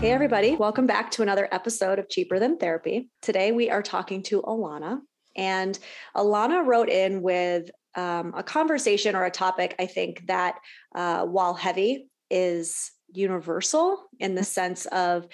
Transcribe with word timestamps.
Hey, 0.00 0.12
everybody. 0.12 0.54
Welcome 0.54 0.86
back 0.86 1.10
to 1.12 1.22
another 1.22 1.48
episode 1.50 1.98
of 1.98 2.08
Cheaper 2.08 2.38
Than 2.38 2.56
Therapy. 2.56 3.10
Today, 3.20 3.50
we 3.50 3.68
are 3.68 3.82
talking 3.82 4.22
to 4.22 4.42
Alana. 4.42 5.00
And 5.36 5.76
Alana 6.16 6.64
wrote 6.64 6.88
in 6.88 7.20
with 7.20 7.68
um, 7.96 8.32
a 8.36 8.44
conversation 8.44 9.16
or 9.16 9.24
a 9.24 9.30
topic, 9.32 9.74
I 9.80 9.86
think, 9.86 10.28
that 10.28 10.54
uh, 10.94 11.24
while 11.24 11.54
heavy, 11.54 12.08
is 12.30 12.92
universal 13.12 14.04
in 14.20 14.36
the 14.36 14.44
sense 14.44 14.86
of 14.86 15.26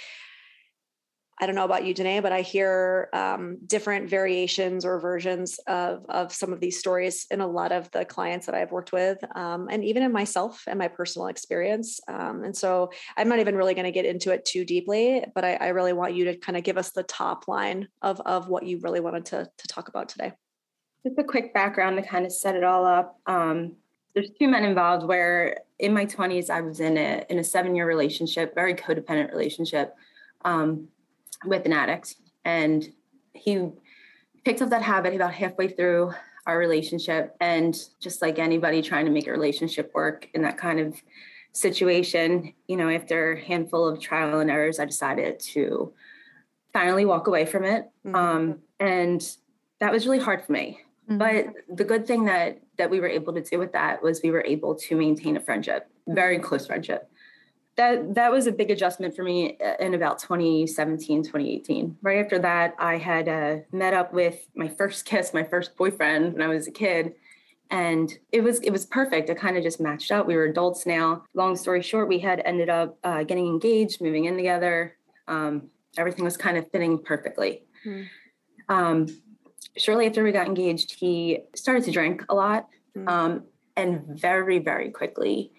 I 1.40 1.46
don't 1.46 1.56
know 1.56 1.64
about 1.64 1.84
you, 1.84 1.94
Danae, 1.94 2.20
but 2.20 2.32
I 2.32 2.42
hear 2.42 3.08
um, 3.12 3.58
different 3.66 4.08
variations 4.08 4.84
or 4.84 5.00
versions 5.00 5.58
of 5.66 6.04
of 6.08 6.32
some 6.32 6.52
of 6.52 6.60
these 6.60 6.78
stories 6.78 7.26
in 7.30 7.40
a 7.40 7.46
lot 7.46 7.72
of 7.72 7.90
the 7.90 8.04
clients 8.04 8.46
that 8.46 8.54
I've 8.54 8.70
worked 8.70 8.92
with, 8.92 9.18
um, 9.36 9.68
and 9.70 9.84
even 9.84 10.04
in 10.04 10.12
myself 10.12 10.62
and 10.68 10.78
my 10.78 10.86
personal 10.86 11.26
experience. 11.26 12.00
Um, 12.06 12.44
and 12.44 12.56
so 12.56 12.90
I'm 13.16 13.28
not 13.28 13.40
even 13.40 13.56
really 13.56 13.74
going 13.74 13.84
to 13.84 13.90
get 13.90 14.04
into 14.04 14.30
it 14.30 14.44
too 14.44 14.64
deeply, 14.64 15.24
but 15.34 15.44
I, 15.44 15.54
I 15.54 15.68
really 15.68 15.92
want 15.92 16.14
you 16.14 16.26
to 16.26 16.36
kind 16.36 16.56
of 16.56 16.62
give 16.62 16.78
us 16.78 16.90
the 16.90 17.02
top 17.02 17.48
line 17.48 17.88
of 18.00 18.20
of 18.20 18.48
what 18.48 18.62
you 18.64 18.78
really 18.78 19.00
wanted 19.00 19.26
to 19.26 19.50
to 19.56 19.68
talk 19.68 19.88
about 19.88 20.08
today. 20.08 20.32
Just 21.04 21.18
a 21.18 21.24
quick 21.24 21.52
background 21.52 21.96
to 21.96 22.08
kind 22.08 22.24
of 22.24 22.32
set 22.32 22.54
it 22.54 22.64
all 22.64 22.84
up. 22.84 23.18
Um, 23.26 23.76
there's 24.14 24.30
two 24.38 24.46
men 24.46 24.64
involved. 24.64 25.04
Where 25.04 25.62
in 25.80 25.92
my 25.92 26.06
20s, 26.06 26.48
I 26.48 26.60
was 26.60 26.78
in 26.78 26.96
a 26.96 27.26
in 27.28 27.38
a 27.40 27.44
seven 27.44 27.74
year 27.74 27.88
relationship, 27.88 28.54
very 28.54 28.74
codependent 28.74 29.32
relationship. 29.32 29.94
Um, 30.44 30.88
with 31.44 31.66
an 31.66 31.72
addict. 31.72 32.16
And 32.44 32.86
he 33.32 33.68
picked 34.44 34.62
up 34.62 34.70
that 34.70 34.82
habit 34.82 35.14
about 35.14 35.34
halfway 35.34 35.68
through 35.68 36.12
our 36.46 36.58
relationship. 36.58 37.34
And 37.40 37.76
just 38.00 38.22
like 38.22 38.38
anybody 38.38 38.82
trying 38.82 39.06
to 39.06 39.10
make 39.10 39.26
a 39.26 39.32
relationship 39.32 39.92
work 39.94 40.28
in 40.34 40.42
that 40.42 40.58
kind 40.58 40.80
of 40.80 41.00
situation, 41.52 42.52
you 42.68 42.76
know, 42.76 42.88
after 42.88 43.32
a 43.32 43.40
handful 43.40 43.88
of 43.88 44.00
trial 44.00 44.40
and 44.40 44.50
errors, 44.50 44.78
I 44.78 44.84
decided 44.84 45.40
to 45.40 45.92
finally 46.72 47.04
walk 47.04 47.26
away 47.26 47.46
from 47.46 47.64
it. 47.64 47.88
Mm-hmm. 48.06 48.14
Um, 48.14 48.58
and 48.80 49.26
that 49.80 49.92
was 49.92 50.06
really 50.06 50.22
hard 50.22 50.44
for 50.44 50.52
me. 50.52 50.80
Mm-hmm. 51.08 51.18
But 51.18 51.76
the 51.76 51.84
good 51.84 52.06
thing 52.06 52.24
that 52.24 52.60
that 52.76 52.90
we 52.90 52.98
were 52.98 53.08
able 53.08 53.32
to 53.32 53.40
do 53.40 53.58
with 53.58 53.72
that 53.72 54.02
was 54.02 54.20
we 54.22 54.32
were 54.32 54.44
able 54.44 54.74
to 54.74 54.96
maintain 54.96 55.36
a 55.36 55.40
friendship, 55.40 55.88
very 56.08 56.38
close 56.40 56.66
friendship 56.66 57.08
that 57.76 58.14
that 58.14 58.30
was 58.30 58.46
a 58.46 58.52
big 58.52 58.70
adjustment 58.70 59.14
for 59.16 59.22
me 59.22 59.56
uh, 59.64 59.74
in 59.80 59.94
about 59.94 60.18
2017 60.18 61.22
2018 61.22 61.96
right 62.02 62.24
after 62.24 62.38
that 62.38 62.74
i 62.78 62.96
had 62.96 63.28
uh, 63.28 63.56
met 63.72 63.94
up 63.94 64.12
with 64.12 64.46
my 64.54 64.68
first 64.68 65.04
kiss 65.10 65.34
my 65.34 65.44
first 65.44 65.76
boyfriend 65.76 66.32
when 66.32 66.42
i 66.42 66.48
was 66.48 66.66
a 66.66 66.72
kid 66.72 67.14
and 67.70 68.12
it 68.30 68.42
was 68.42 68.60
it 68.60 68.70
was 68.70 68.84
perfect. 68.84 69.30
It 69.30 69.38
kind 69.38 69.56
of 69.56 69.62
just 69.62 69.80
matched 69.80 70.12
up. 70.12 70.26
We 70.26 70.36
were 70.36 70.44
adults 70.44 70.86
now. 70.86 71.24
Long 71.34 71.56
story 71.56 71.82
short 71.82 72.08
we 72.08 72.18
had 72.18 72.42
ended 72.44 72.68
up 72.68 72.98
uh, 73.02 73.24
getting 73.24 73.46
engaged 73.46 74.00
moving 74.00 74.26
in 74.26 74.36
together. 74.36 74.96
Um, 75.26 75.70
everything 75.96 76.24
was 76.24 76.36
kind 76.36 76.56
of 76.56 76.70
fitting 76.70 76.98
perfectly. 76.98 77.64
Mm. 77.84 78.06
um, 78.70 79.06
shortly 79.76 80.06
after 80.06 80.24
we 80.24 80.32
got 80.32 80.46
engaged 80.46 80.98
he 80.98 81.40
started 81.54 81.84
to 81.84 81.90
drink 81.90 82.24
a 82.30 82.34
lot 82.34 82.68
mm. 82.96 83.06
um, 83.06 83.44
and 83.76 84.02
very 84.06 84.58
very 84.58 84.90
quickly 84.90 85.52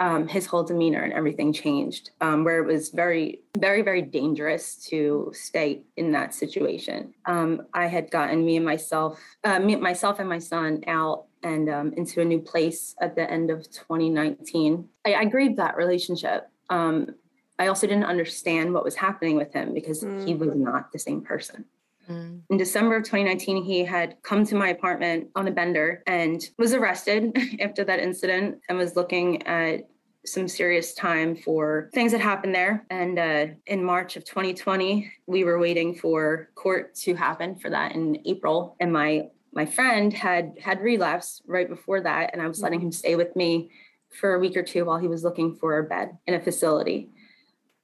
um, 0.00 0.26
his 0.26 0.46
whole 0.46 0.64
demeanor 0.64 1.02
and 1.02 1.12
everything 1.12 1.52
changed, 1.52 2.10
um, 2.20 2.44
where 2.44 2.58
it 2.58 2.66
was 2.66 2.90
very, 2.90 3.40
very, 3.58 3.82
very 3.82 4.02
dangerous 4.02 4.76
to 4.86 5.30
stay 5.32 5.82
in 5.96 6.12
that 6.12 6.34
situation. 6.34 7.14
Um, 7.26 7.66
I 7.72 7.86
had 7.86 8.10
gotten 8.10 8.44
me 8.44 8.56
and 8.56 8.64
myself, 8.64 9.20
uh, 9.44 9.60
me, 9.60 9.76
myself 9.76 10.18
and 10.18 10.28
my 10.28 10.38
son 10.38 10.82
out 10.86 11.26
and 11.42 11.68
um, 11.68 11.92
into 11.92 12.20
a 12.20 12.24
new 12.24 12.40
place 12.40 12.96
at 13.00 13.14
the 13.14 13.30
end 13.30 13.50
of 13.50 13.70
2019. 13.70 14.88
I, 15.06 15.14
I 15.14 15.24
grieved 15.26 15.58
that 15.58 15.76
relationship. 15.76 16.48
Um, 16.70 17.14
I 17.58 17.68
also 17.68 17.86
didn't 17.86 18.04
understand 18.04 18.74
what 18.74 18.84
was 18.84 18.96
happening 18.96 19.36
with 19.36 19.52
him 19.52 19.74
because 19.74 20.02
mm. 20.02 20.26
he 20.26 20.34
was 20.34 20.56
not 20.56 20.90
the 20.90 20.98
same 20.98 21.20
person. 21.20 21.64
Mm. 22.08 22.42
In 22.50 22.56
December 22.56 22.96
of 22.96 23.04
2019, 23.04 23.64
he 23.64 23.84
had 23.84 24.16
come 24.22 24.44
to 24.46 24.54
my 24.54 24.68
apartment 24.68 25.28
on 25.34 25.48
a 25.48 25.50
bender 25.50 26.02
and 26.06 26.42
was 26.58 26.72
arrested 26.72 27.36
after 27.60 27.84
that 27.84 28.00
incident 28.00 28.60
and 28.68 28.78
was 28.78 28.96
looking 28.96 29.46
at 29.46 29.88
some 30.26 30.48
serious 30.48 30.94
time 30.94 31.36
for 31.36 31.90
things 31.92 32.12
that 32.12 32.20
happened 32.20 32.54
there. 32.54 32.86
And 32.90 33.18
uh, 33.18 33.46
in 33.66 33.84
March 33.84 34.16
of 34.16 34.24
2020, 34.24 35.12
we 35.26 35.44
were 35.44 35.58
waiting 35.58 35.94
for 35.94 36.48
court 36.54 36.94
to 36.96 37.14
happen 37.14 37.56
for 37.56 37.70
that 37.70 37.92
in 37.92 38.18
April. 38.26 38.76
And 38.80 38.92
my 38.92 39.28
my 39.52 39.66
friend 39.66 40.12
had 40.12 40.56
had 40.60 40.80
relapsed 40.80 41.42
right 41.46 41.68
before 41.68 42.00
that, 42.00 42.30
and 42.32 42.42
I 42.42 42.48
was 42.48 42.60
letting 42.60 42.80
him 42.80 42.90
stay 42.90 43.14
with 43.14 43.36
me 43.36 43.70
for 44.18 44.34
a 44.34 44.38
week 44.38 44.56
or 44.56 44.62
two 44.62 44.84
while 44.84 44.98
he 44.98 45.08
was 45.08 45.22
looking 45.22 45.54
for 45.54 45.78
a 45.78 45.84
bed 45.84 46.16
in 46.26 46.34
a 46.34 46.40
facility. 46.40 47.10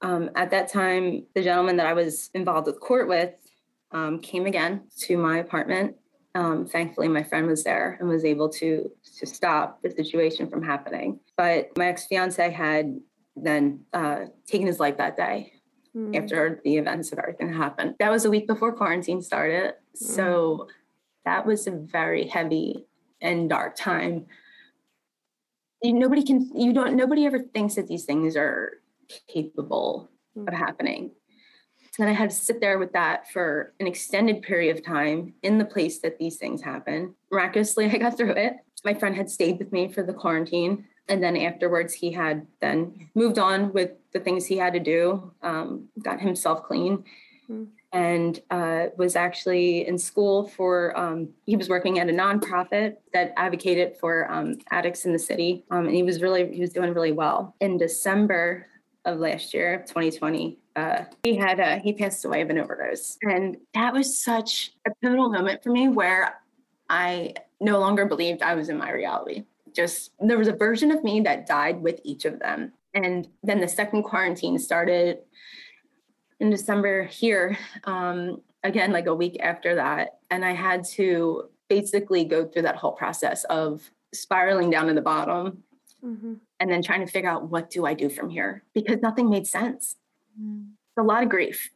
Um, 0.03 0.31
at 0.35 0.51
that 0.51 0.73
time, 0.73 1.27
the 1.35 1.43
gentleman 1.43 1.77
that 1.77 1.87
I 1.87 1.93
was 1.93 2.31
involved 2.35 2.67
with 2.67 2.81
court 2.81 3.09
with 3.09 3.35
um, 3.93 4.21
came 4.21 4.47
again 4.47 4.83
to 5.01 5.17
my 5.17 5.39
apartment. 5.39 5.97
Um, 6.35 6.67
thankfully, 6.67 7.09
my 7.09 7.25
friend 7.25 7.47
was 7.47 7.65
there 7.65 7.97
and 7.99 8.09
was 8.09 8.25
able 8.25 8.49
to 8.51 8.91
to 9.19 9.27
stop 9.27 9.83
the 9.83 9.91
situation 9.91 10.49
from 10.49 10.63
happening. 10.63 11.21
But 11.37 11.77
my 11.77 11.87
ex 11.87 12.07
fiance 12.07 12.51
had 12.51 13.01
then 13.37 13.81
uh, 13.93 14.27
taken 14.47 14.67
his 14.67 14.81
life 14.81 14.97
that 14.99 15.17
day. 15.17 15.53
mm. 15.97 16.17
after 16.17 16.61
the 16.65 16.77
events 16.77 17.13
of 17.13 17.19
everything 17.19 17.53
happened. 17.53 17.95
That 17.99 18.11
was 18.11 18.25
a 18.25 18.31
week 18.31 18.47
before 18.47 18.73
quarantine 18.73 19.23
started. 19.23 19.73
Mm. 19.73 19.75
So 19.97 20.69
that 21.25 21.47
was 21.47 21.67
a 21.67 21.73
very 21.73 22.27
heavy 22.27 22.87
and 23.21 23.49
dark 23.49 23.77
time. 23.77 24.27
You, 25.83 25.95
nobody 25.95 26.23
can, 26.23 26.51
you 26.55 26.73
don't, 26.73 26.97
nobody 26.97 27.27
ever 27.27 27.39
thinks 27.39 27.75
that 27.75 27.89
these 27.89 28.05
things 28.05 28.37
are 28.37 28.81
capable 29.29 30.11
mm. 30.37 30.47
of 30.47 30.55
happening. 30.55 31.13
So 31.93 32.03
then 32.03 32.09
I 32.09 32.15
had 32.15 32.31
to 32.31 32.37
sit 32.37 32.61
there 32.61 32.79
with 32.79 32.93
that 32.93 33.31
for 33.31 33.73
an 33.81 33.87
extended 33.87 34.43
period 34.43 34.77
of 34.77 34.85
time 34.85 35.35
in 35.43 35.59
the 35.59 35.65
place 35.65 35.99
that 36.01 36.19
these 36.19 36.37
things 36.37 36.63
happen. 36.63 37.15
Miraculously, 37.31 37.87
I 37.91 37.99
got 37.99 38.17
through 38.17 38.33
it. 38.33 38.55
My 38.85 38.95
friend 38.95 39.15
had 39.15 39.29
stayed 39.29 39.59
with 39.59 39.73
me 39.73 39.93
for 39.93 40.03
the 40.03 40.15
quarantine 40.15 40.87
and 41.11 41.23
then 41.23 41.37
afterwards 41.37 41.93
he 41.93 42.13
had 42.13 42.47
then 42.61 43.11
moved 43.15 43.39
on 43.39 43.73
with 43.73 43.91
the 44.13 44.21
things 44.21 44.47
he 44.47 44.57
had 44.57 44.73
to 44.73 44.81
do 44.81 45.33
um, 45.43 45.89
got 46.03 46.21
himself 46.21 46.63
clean 46.63 47.05
mm. 47.51 47.67
and 47.93 48.41
uh, 48.51 48.87
was 48.97 49.17
actually 49.17 49.87
in 49.87 49.99
school 49.99 50.49
for 50.49 50.97
um, 50.97 51.29
he 51.45 51.57
was 51.57 51.69
working 51.69 51.99
at 51.99 52.09
a 52.09 52.13
nonprofit 52.13 52.97
that 53.13 53.35
advocated 53.37 53.97
for 53.99 54.31
um, 54.31 54.57
addicts 54.71 55.05
in 55.05 55.13
the 55.13 55.19
city 55.19 55.65
um, 55.71 55.87
and 55.87 55.95
he 55.95 56.05
was 56.05 56.23
really 56.23 56.51
he 56.55 56.61
was 56.61 56.71
doing 56.71 56.95
really 56.95 57.13
well 57.13 57.55
in 57.61 57.77
december 57.77 58.67
of 59.05 59.19
last 59.19 59.53
year 59.53 59.85
2020 59.89 60.60
uh, 60.77 61.05
he 61.23 61.37
had 61.37 61.59
a, 61.59 61.79
he 61.79 61.93
passed 61.93 62.25
away 62.25 62.43
of 62.43 62.51
an 62.51 62.59
overdose 62.59 63.19
and 63.23 63.57
that 63.75 63.93
was 63.93 64.21
such 64.23 64.73
a 64.87 64.91
pivotal 65.03 65.31
moment 65.31 65.63
for 65.63 65.71
me 65.71 65.89
where 65.89 66.41
i 66.89 67.33
no 67.61 67.79
longer 67.79 68.07
believed 68.07 68.43
i 68.43 68.55
was 68.55 68.69
in 68.69 68.79
my 68.79 68.91
reality 68.91 69.45
just 69.75 70.13
there 70.21 70.39
was 70.39 70.49
a 70.49 70.53
version 70.53 70.91
of 70.91 71.05
me 71.05 71.21
that 71.21 71.47
died 71.47 71.81
with 71.81 72.01
each 72.05 72.25
of 72.25 72.39
them. 72.39 72.73
And 72.95 73.29
then 73.43 73.61
the 73.61 73.69
second 73.69 74.03
quarantine 74.03 74.59
started 74.59 75.19
in 76.41 76.51
December 76.51 77.05
here, 77.05 77.57
um, 77.85 78.43
again, 78.65 78.93
like 78.93 79.07
a 79.07 79.15
week 79.15 79.39
after 79.41 79.77
that. 79.77 80.19
And 80.31 80.45
I 80.45 80.53
had 80.53 80.85
to 80.93 81.51
basically 81.69 82.25
go 82.25 82.47
through 82.47 82.63
that 82.63 82.77
whole 82.77 82.93
process 82.93 83.45
of 83.45 83.91
spiraling 84.13 84.71
down 84.71 84.87
to 84.89 84.95
the 84.95 85.01
bottom 85.01 85.63
mm-hmm. 86.05 86.35
and 86.59 86.71
then 86.71 86.83
trying 86.83 87.07
to 87.07 87.13
figure 87.13 87.31
out 87.31 87.49
what 87.49 87.71
do 87.71 87.87
I 87.87 87.95
do 87.95 88.09
from 88.09 88.29
here 88.29 88.65
because 88.75 89.01
nothing 89.01 89.31
made 89.31 89.47
sense. 89.47 89.97
Mm. 90.39 90.71
A 90.99 91.03
lot 91.03 91.23
of 91.23 91.29
grief. 91.29 91.71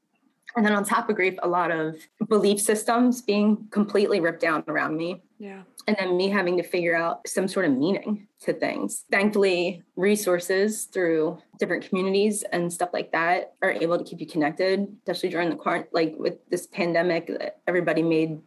And 0.56 0.65
then 0.65 0.75
on 0.75 0.85
top 0.85 1.09
of 1.09 1.17
grief, 1.17 1.35
a 1.43 1.49
lot 1.49 1.71
of 1.71 1.97
belief 2.29 2.61
systems 2.61 3.23
being 3.23 3.67
completely 3.71 4.21
ripped 4.21 4.41
down 4.41 4.62
around 4.69 4.97
me. 4.97 5.23
Yeah 5.39 5.62
and 5.87 5.97
then 5.99 6.17
me 6.17 6.29
having 6.29 6.56
to 6.56 6.62
figure 6.62 6.97
out 6.97 7.27
some 7.29 7.49
sort 7.49 7.67
of 7.67 7.73
meaning 7.73 8.27
to 8.41 8.53
things. 8.53 9.05
Thankfully, 9.11 9.83
resources 9.97 10.85
through 10.85 11.39
different 11.59 11.89
communities 11.89 12.43
and 12.53 12.73
stuff 12.73 12.91
like 12.93 13.12
that 13.12 13.55
are 13.62 13.73
able 13.73 13.99
to 13.99 14.05
keep 14.05 14.21
you 14.21 14.27
connected, 14.27 14.87
especially 14.99 15.29
during 15.29 15.51
the 15.51 15.56
current, 15.56 15.87
like 15.93 16.15
with 16.17 16.39
this 16.49 16.67
pandemic, 16.67 17.31
everybody 17.67 18.03
made 18.03 18.41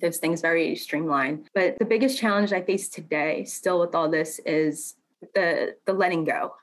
those 0.00 0.18
things 0.18 0.40
very 0.40 0.76
streamlined. 0.76 1.48
But 1.54 1.78
the 1.78 1.84
biggest 1.84 2.18
challenge 2.18 2.52
I 2.52 2.62
face 2.62 2.88
today, 2.88 3.44
still 3.44 3.80
with 3.80 3.94
all 3.94 4.08
this, 4.08 4.38
is 4.46 4.94
the 5.34 5.74
the 5.84 5.92
letting 5.92 6.24
go 6.24 6.54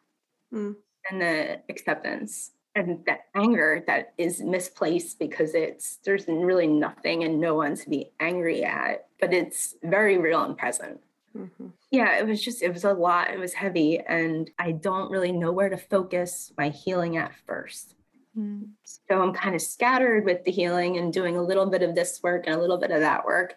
mm. 0.54 0.76
and 1.12 1.22
the 1.22 1.62
acceptance 1.68 2.52
and 2.75 3.00
that 3.06 3.22
anger 3.36 3.83
that 3.88 4.13
is 4.18 4.42
misplaced 4.42 5.18
because 5.18 5.56
it's 5.56 5.98
there's 6.04 6.27
really 6.27 6.68
nothing 6.68 7.24
and 7.24 7.39
no 7.39 7.56
one 7.56 7.75
to 7.75 7.89
be 7.89 8.12
angry 8.19 8.63
at 8.63 9.07
but 9.19 9.33
it's 9.33 9.75
very 9.83 10.18
real 10.18 10.44
and 10.44 10.57
present 10.57 11.00
mm-hmm. 11.36 11.68
yeah 11.92 12.18
it 12.18 12.27
was 12.27 12.44
just 12.44 12.62
it 12.62 12.74
was 12.74 12.83
a 12.83 12.94
lot 12.94 13.31
it 13.31 13.39
was 13.39 13.54
heavy 13.54 14.00
and 14.00 14.51
i 14.60 14.72
don't 14.72 15.10
really 15.10 15.31
know 15.31 15.51
where 15.51 15.69
to 15.69 15.77
focus 15.77 16.51
my 16.57 16.69
healing 16.69 17.18
at 17.18 17.31
first 17.48 17.95
mm. 18.38 18.63
so 18.83 19.22
i'm 19.22 19.33
kind 19.33 19.56
of 19.56 19.62
scattered 19.62 20.25
with 20.25 20.44
the 20.44 20.51
healing 20.51 20.98
and 20.98 21.13
doing 21.13 21.38
a 21.38 21.44
little 21.44 21.66
bit 21.66 21.81
of 21.81 21.95
this 21.95 22.19
work 22.22 22.44
and 22.45 22.56
a 22.56 22.60
little 22.60 22.77
bit 22.77 22.92
of 22.92 23.00
that 23.00 23.25
work 23.25 23.56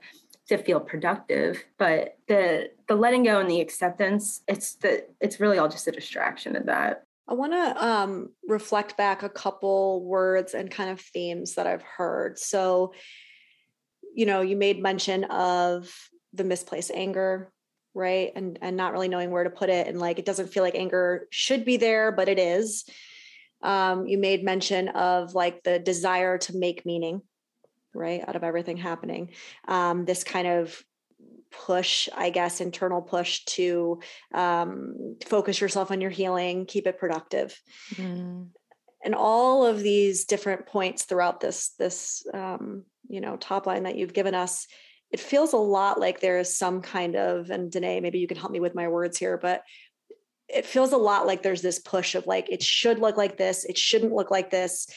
to 0.49 0.57
feel 0.57 0.81
productive 0.81 1.63
but 1.77 2.17
the 2.29 2.71
the 2.87 2.95
letting 2.95 3.25
go 3.25 3.41
and 3.41 3.51
the 3.51 3.61
acceptance 3.61 4.43
it's 4.49 4.75
the 4.77 5.05
it's 5.21 5.41
really 5.41 5.59
all 5.59 5.69
just 5.69 5.89
a 5.89 5.93
distraction 5.93 6.57
of 6.57 6.67
that 6.67 7.05
I 7.29 7.35
want 7.35 7.53
to 7.53 7.87
um, 7.87 8.31
reflect 8.47 8.97
back 8.97 9.23
a 9.23 9.29
couple 9.29 10.03
words 10.05 10.55
and 10.55 10.71
kind 10.71 10.91
of 10.91 11.01
themes 11.01 11.55
that 11.55 11.67
I've 11.67 11.83
heard. 11.83 12.39
So, 12.39 12.95
you 14.15 14.25
know, 14.25 14.41
you 14.41 14.57
made 14.57 14.83
mention 14.83 15.25
of 15.25 15.93
the 16.33 16.45
misplaced 16.45 16.91
anger, 16.91 17.53
right? 17.95 18.33
And 18.35 18.59
and 18.63 18.77
not 18.77 18.93
really 18.93 19.09
knowing 19.09 19.31
where 19.31 19.45
to 19.45 19.51
put 19.51 19.69
it, 19.69 19.87
and 19.87 20.01
like 20.01 20.19
it 20.19 20.25
doesn't 20.25 20.49
feel 20.49 20.63
like 20.63 20.75
anger 20.75 21.29
should 21.31 21.67
be 21.67 21.77
there, 21.77 22.13
but 22.13 22.29
it 22.31 22.39
is. 22.39 22.85
Um, 23.63 24.07
you 24.07 24.19
made 24.19 24.43
mention 24.43 24.89
of 24.89 25.35
like 25.35 25.63
the 25.65 25.79
desire 25.79 26.39
to 26.39 26.57
make 26.57 26.87
meaning, 26.87 27.21
right, 27.93 28.27
out 28.27 28.37
of 28.37 28.45
everything 28.45 28.79
happening. 28.79 29.33
Um, 29.67 30.07
this 30.07 30.25
kind 30.25 30.47
of 30.47 30.83
push, 31.51 32.09
I 32.17 32.31
guess, 32.31 32.61
internal 32.61 33.03
push 33.03 33.45
to 33.47 34.01
um, 34.35 35.17
focus 35.27 35.61
yourself 35.61 35.91
on 35.91 36.01
your 36.01 36.11
healing, 36.11 36.67
keep 36.67 36.87
it 36.87 36.99
productive. 36.99 37.61
Mm. 37.95 38.49
And 39.05 39.15
all 39.15 39.65
of 39.65 39.81
these 39.81 40.25
different 40.25 40.67
points 40.67 41.05
throughout 41.05 41.41
this, 41.41 41.71
this 41.79 42.27
um, 42.35 42.85
you 43.09 43.21
know, 43.21 43.37
top 43.37 43.67
line 43.67 43.85
that 43.85 43.97
you've 43.97 44.13
given 44.13 44.35
us, 44.35 44.67
it 45.11 45.21
feels 45.21 45.53
a 45.53 45.59
lot 45.59 45.99
like 45.99 46.21
there 46.21 46.39
is 46.39 46.57
some 46.57 46.83
kind 46.83 47.17
of, 47.17 47.51
and 47.51 47.71
Danae, 47.71 48.01
maybe 48.01 48.19
you 48.19 48.27
can 48.27 48.37
help 48.37 48.53
me 48.53 48.61
with 48.61 48.75
my 48.75 48.89
words 48.89 49.17
here, 49.17 49.39
but 49.39 49.63
it 50.49 50.67
feels 50.67 50.93
a 50.93 50.99
lot 50.99 51.27
like 51.27 51.43
there's 51.43 51.63
this 51.63 51.79
push 51.79 52.15
of 52.15 52.27
like, 52.27 52.51
it 52.51 52.63
should 52.63 52.99
look 52.99 53.17
like 53.17 53.37
this, 53.37 53.65
it 53.65 53.79
shouldn't 53.79 54.13
look 54.13 54.31
like 54.31 54.51
this 54.51 54.89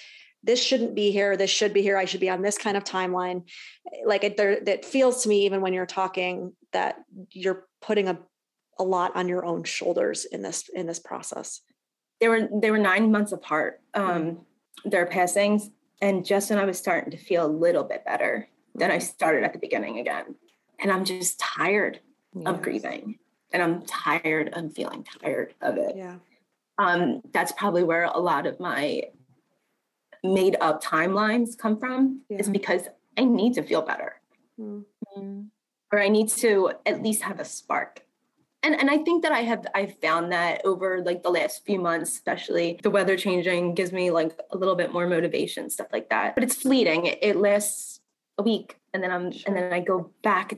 this 0.44 0.62
shouldn't 0.64 0.96
be 0.96 1.12
here 1.12 1.38
this 1.38 1.50
should 1.50 1.74
be 1.74 1.82
here 1.82 1.98
i 1.98 2.06
should 2.06 2.20
be 2.20 2.30
on 2.30 2.42
this 2.42 2.58
kind 2.58 2.78
of 2.78 2.84
timeline 2.84 3.44
like 4.06 4.24
it 4.24 4.38
there 4.38 4.60
that 4.62 4.86
feels 4.86 5.24
to 5.24 5.30
me 5.30 5.46
even 5.46 5.62
when 5.62 5.74
you're 5.74 5.86
talking 5.86 6.54
that 6.74 6.98
you're 7.32 7.66
putting 7.82 8.08
a, 8.08 8.18
a 8.80 8.84
lot 8.84 9.16
on 9.16 9.28
your 9.28 9.46
own 9.46 9.64
shoulders 9.64 10.26
in 10.26 10.42
this 10.42 10.70
in 10.74 10.88
this 10.88 11.00
process 11.00 11.62
they 12.20 12.28
were 12.28 12.48
they 12.62 12.72
were 12.72 12.78
nine 12.78 13.12
months 13.12 13.32
apart 13.32 13.82
um 13.94 14.06
mm-hmm. 14.06 14.90
their 14.90 15.06
passings 15.06 15.70
and 16.02 16.26
just 16.26 16.50
when 16.50 16.60
i 16.60 16.66
was 16.66 16.78
starting 16.78 17.12
to 17.12 17.18
feel 17.18 17.46
a 17.46 17.48
little 17.48 17.84
bit 17.84 18.04
better 18.06 18.48
then 18.76 18.92
i 18.92 18.98
mm-hmm. 18.98 19.06
started 19.06 19.44
at 19.44 19.54
the 19.54 19.60
beginning 19.60 20.00
again 20.00 20.36
and 20.80 20.92
i'm 20.92 21.06
just 21.06 21.40
tired 21.40 22.00
yes. 22.34 22.48
of 22.48 22.62
grieving 22.62 23.18
and 23.54 23.62
i'm 23.62 23.84
tired 23.84 24.50
of 24.54 24.74
feeling 24.74 25.06
tired 25.22 25.54
of 25.62 25.78
it 25.78 25.96
yeah 25.96 26.16
um 26.78 27.22
that's 27.32 27.52
probably 27.52 27.84
where 27.84 28.06
a 28.06 28.20
lot 28.20 28.48
of 28.48 28.60
my 28.60 29.04
made 30.24 30.56
up 30.62 30.84
timelines 30.84 31.58
come 31.58 31.80
from 31.80 32.22
yeah. 32.30 32.38
is 32.38 32.50
because 32.50 32.84
I 33.18 33.26
need 33.26 33.54
to 33.56 33.64
feel 33.64 33.82
better. 33.82 34.20
Mm-hmm. 34.60 35.42
Or 35.92 36.00
I 36.00 36.08
need 36.08 36.30
to 36.30 36.72
at 36.86 37.04
least 37.04 37.24
have 37.24 37.40
a 37.40 37.46
spark. 37.46 38.06
And 38.64 38.76
and 38.76 38.90
I 38.90 39.00
think 39.00 39.24
that 39.24 39.32
I 39.32 39.40
have 39.40 39.66
I've 39.74 40.00
found 40.00 40.32
that 40.32 40.62
over 40.66 41.02
like 41.04 41.24
the 41.24 41.32
last 41.32 41.66
few 41.66 41.80
months, 41.80 42.12
especially 42.12 42.80
the 42.84 42.92
weather 42.92 43.18
changing 43.18 43.74
gives 43.74 43.92
me 43.92 44.12
like 44.12 44.40
a 44.52 44.58
little 44.58 44.76
bit 44.76 44.94
more 44.94 45.08
motivation, 45.08 45.70
stuff 45.70 45.88
like 45.92 46.10
that. 46.10 46.36
But 46.36 46.44
it's 46.44 46.56
fleeting. 46.56 47.08
It, 47.08 47.20
it 47.22 47.36
lasts 47.38 48.00
a 48.38 48.44
week 48.44 48.78
and 48.94 49.04
then 49.04 49.12
I'm 49.12 49.32
sure. 49.32 49.44
and 49.48 49.56
then 49.58 49.74
I 49.74 49.80
go 49.80 50.12
back. 50.22 50.54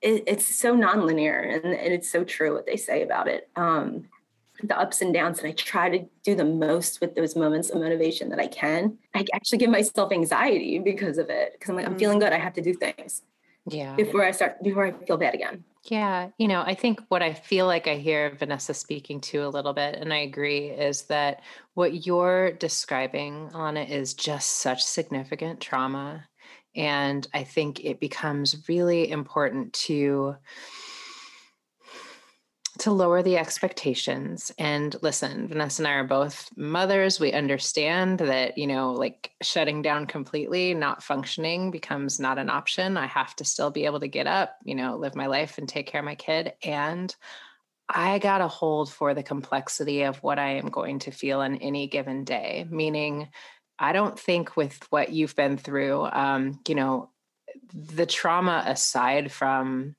It, 0.00 0.24
it's 0.26 0.46
so 0.46 0.74
nonlinear 0.74 1.56
and, 1.56 1.74
and 1.74 1.92
it's 1.92 2.10
so 2.10 2.24
true 2.24 2.54
what 2.54 2.66
they 2.66 2.76
say 2.76 3.02
about 3.02 3.28
it. 3.28 3.48
Um, 3.54 4.08
the 4.62 4.78
ups 4.78 5.02
and 5.02 5.12
downs 5.12 5.38
and 5.38 5.48
I 5.48 5.52
try 5.52 5.88
to 5.88 6.06
do 6.22 6.34
the 6.34 6.44
most 6.44 7.00
with 7.00 7.14
those 7.14 7.34
moments 7.36 7.70
of 7.70 7.80
motivation 7.80 8.28
that 8.30 8.38
I 8.38 8.46
can. 8.46 8.98
I 9.14 9.24
actually 9.34 9.58
give 9.58 9.70
myself 9.70 10.12
anxiety 10.12 10.78
because 10.78 11.18
of 11.18 11.30
it 11.30 11.52
because 11.52 11.70
I'm 11.70 11.76
like, 11.76 11.84
mm-hmm. 11.84 11.94
I'm 11.94 11.98
feeling 11.98 12.18
mm. 12.18 12.22
good. 12.22 12.32
I 12.32 12.38
have 12.38 12.54
to 12.54 12.62
do 12.62 12.74
things. 12.74 13.22
Yeah. 13.66 13.94
Before 13.94 14.24
I 14.24 14.30
start, 14.32 14.62
before 14.62 14.86
I 14.86 14.92
feel 15.06 15.16
bad 15.16 15.34
again. 15.34 15.64
Yeah. 15.84 16.30
You 16.38 16.48
know, 16.48 16.62
I 16.62 16.74
think 16.74 17.00
what 17.08 17.22
I 17.22 17.34
feel 17.34 17.66
like 17.66 17.88
I 17.88 17.96
hear 17.96 18.36
Vanessa 18.38 18.74
speaking 18.74 19.20
to 19.22 19.44
a 19.44 19.48
little 19.48 19.72
bit, 19.72 19.96
and 19.96 20.12
I 20.12 20.18
agree, 20.18 20.68
is 20.68 21.02
that 21.02 21.42
what 21.74 22.06
you're 22.06 22.52
describing, 22.52 23.50
Alana, 23.52 23.88
is 23.88 24.14
just 24.14 24.58
such 24.58 24.82
significant 24.82 25.60
trauma. 25.60 26.24
And 26.74 27.26
I 27.34 27.44
think 27.44 27.84
it 27.84 28.00
becomes 28.00 28.68
really 28.68 29.10
important 29.10 29.72
to 29.74 30.36
to 32.78 32.90
lower 32.90 33.22
the 33.22 33.36
expectations. 33.36 34.52
And 34.58 34.96
listen 35.02 35.48
vanessa 35.48 35.82
and 35.82 35.88
i 35.88 35.92
are 35.92 36.04
both 36.04 36.50
mothers. 36.56 37.20
We 37.20 37.32
understand 37.32 38.18
that 38.20 38.56
you 38.56 38.66
know 38.66 38.92
like 38.92 39.32
shutting 39.42 39.82
down 39.82 40.06
completely 40.06 40.74
not 40.74 41.02
functioning 41.02 41.70
becomes 41.70 42.18
not 42.18 42.38
an 42.38 42.50
option. 42.50 42.96
I 42.96 43.06
have 43.06 43.36
to 43.36 43.44
still 43.44 43.70
be 43.70 43.84
able 43.84 44.00
to 44.00 44.08
get 44.08 44.26
up 44.26 44.56
you 44.64 44.74
know 44.74 44.96
live 44.96 45.14
my 45.14 45.26
life 45.26 45.58
and 45.58 45.68
take 45.68 45.86
care 45.86 46.00
of 46.00 46.04
my 46.04 46.14
kid. 46.14 46.54
And 46.62 47.14
i 47.88 48.18
got 48.18 48.40
a 48.40 48.48
hold 48.48 48.90
for 48.90 49.12
the 49.12 49.24
complexity 49.24 50.02
of 50.02 50.16
what 50.22 50.38
i 50.38 50.52
am 50.52 50.68
going 50.68 51.00
to 51.00 51.10
feel 51.10 51.40
on 51.40 51.56
any 51.56 51.88
given 51.88 52.24
day. 52.24 52.66
Meaning 52.70 53.28
i 53.78 53.92
don't 53.92 54.18
think 54.18 54.56
with 54.56 54.78
what 54.90 55.12
you've 55.12 55.36
been 55.36 55.58
through 55.58 56.04
um, 56.04 56.60
you 56.66 56.74
know 56.74 57.10
the 57.74 58.06
trauma 58.06 58.64
aside 58.66 59.30
from 59.30 59.94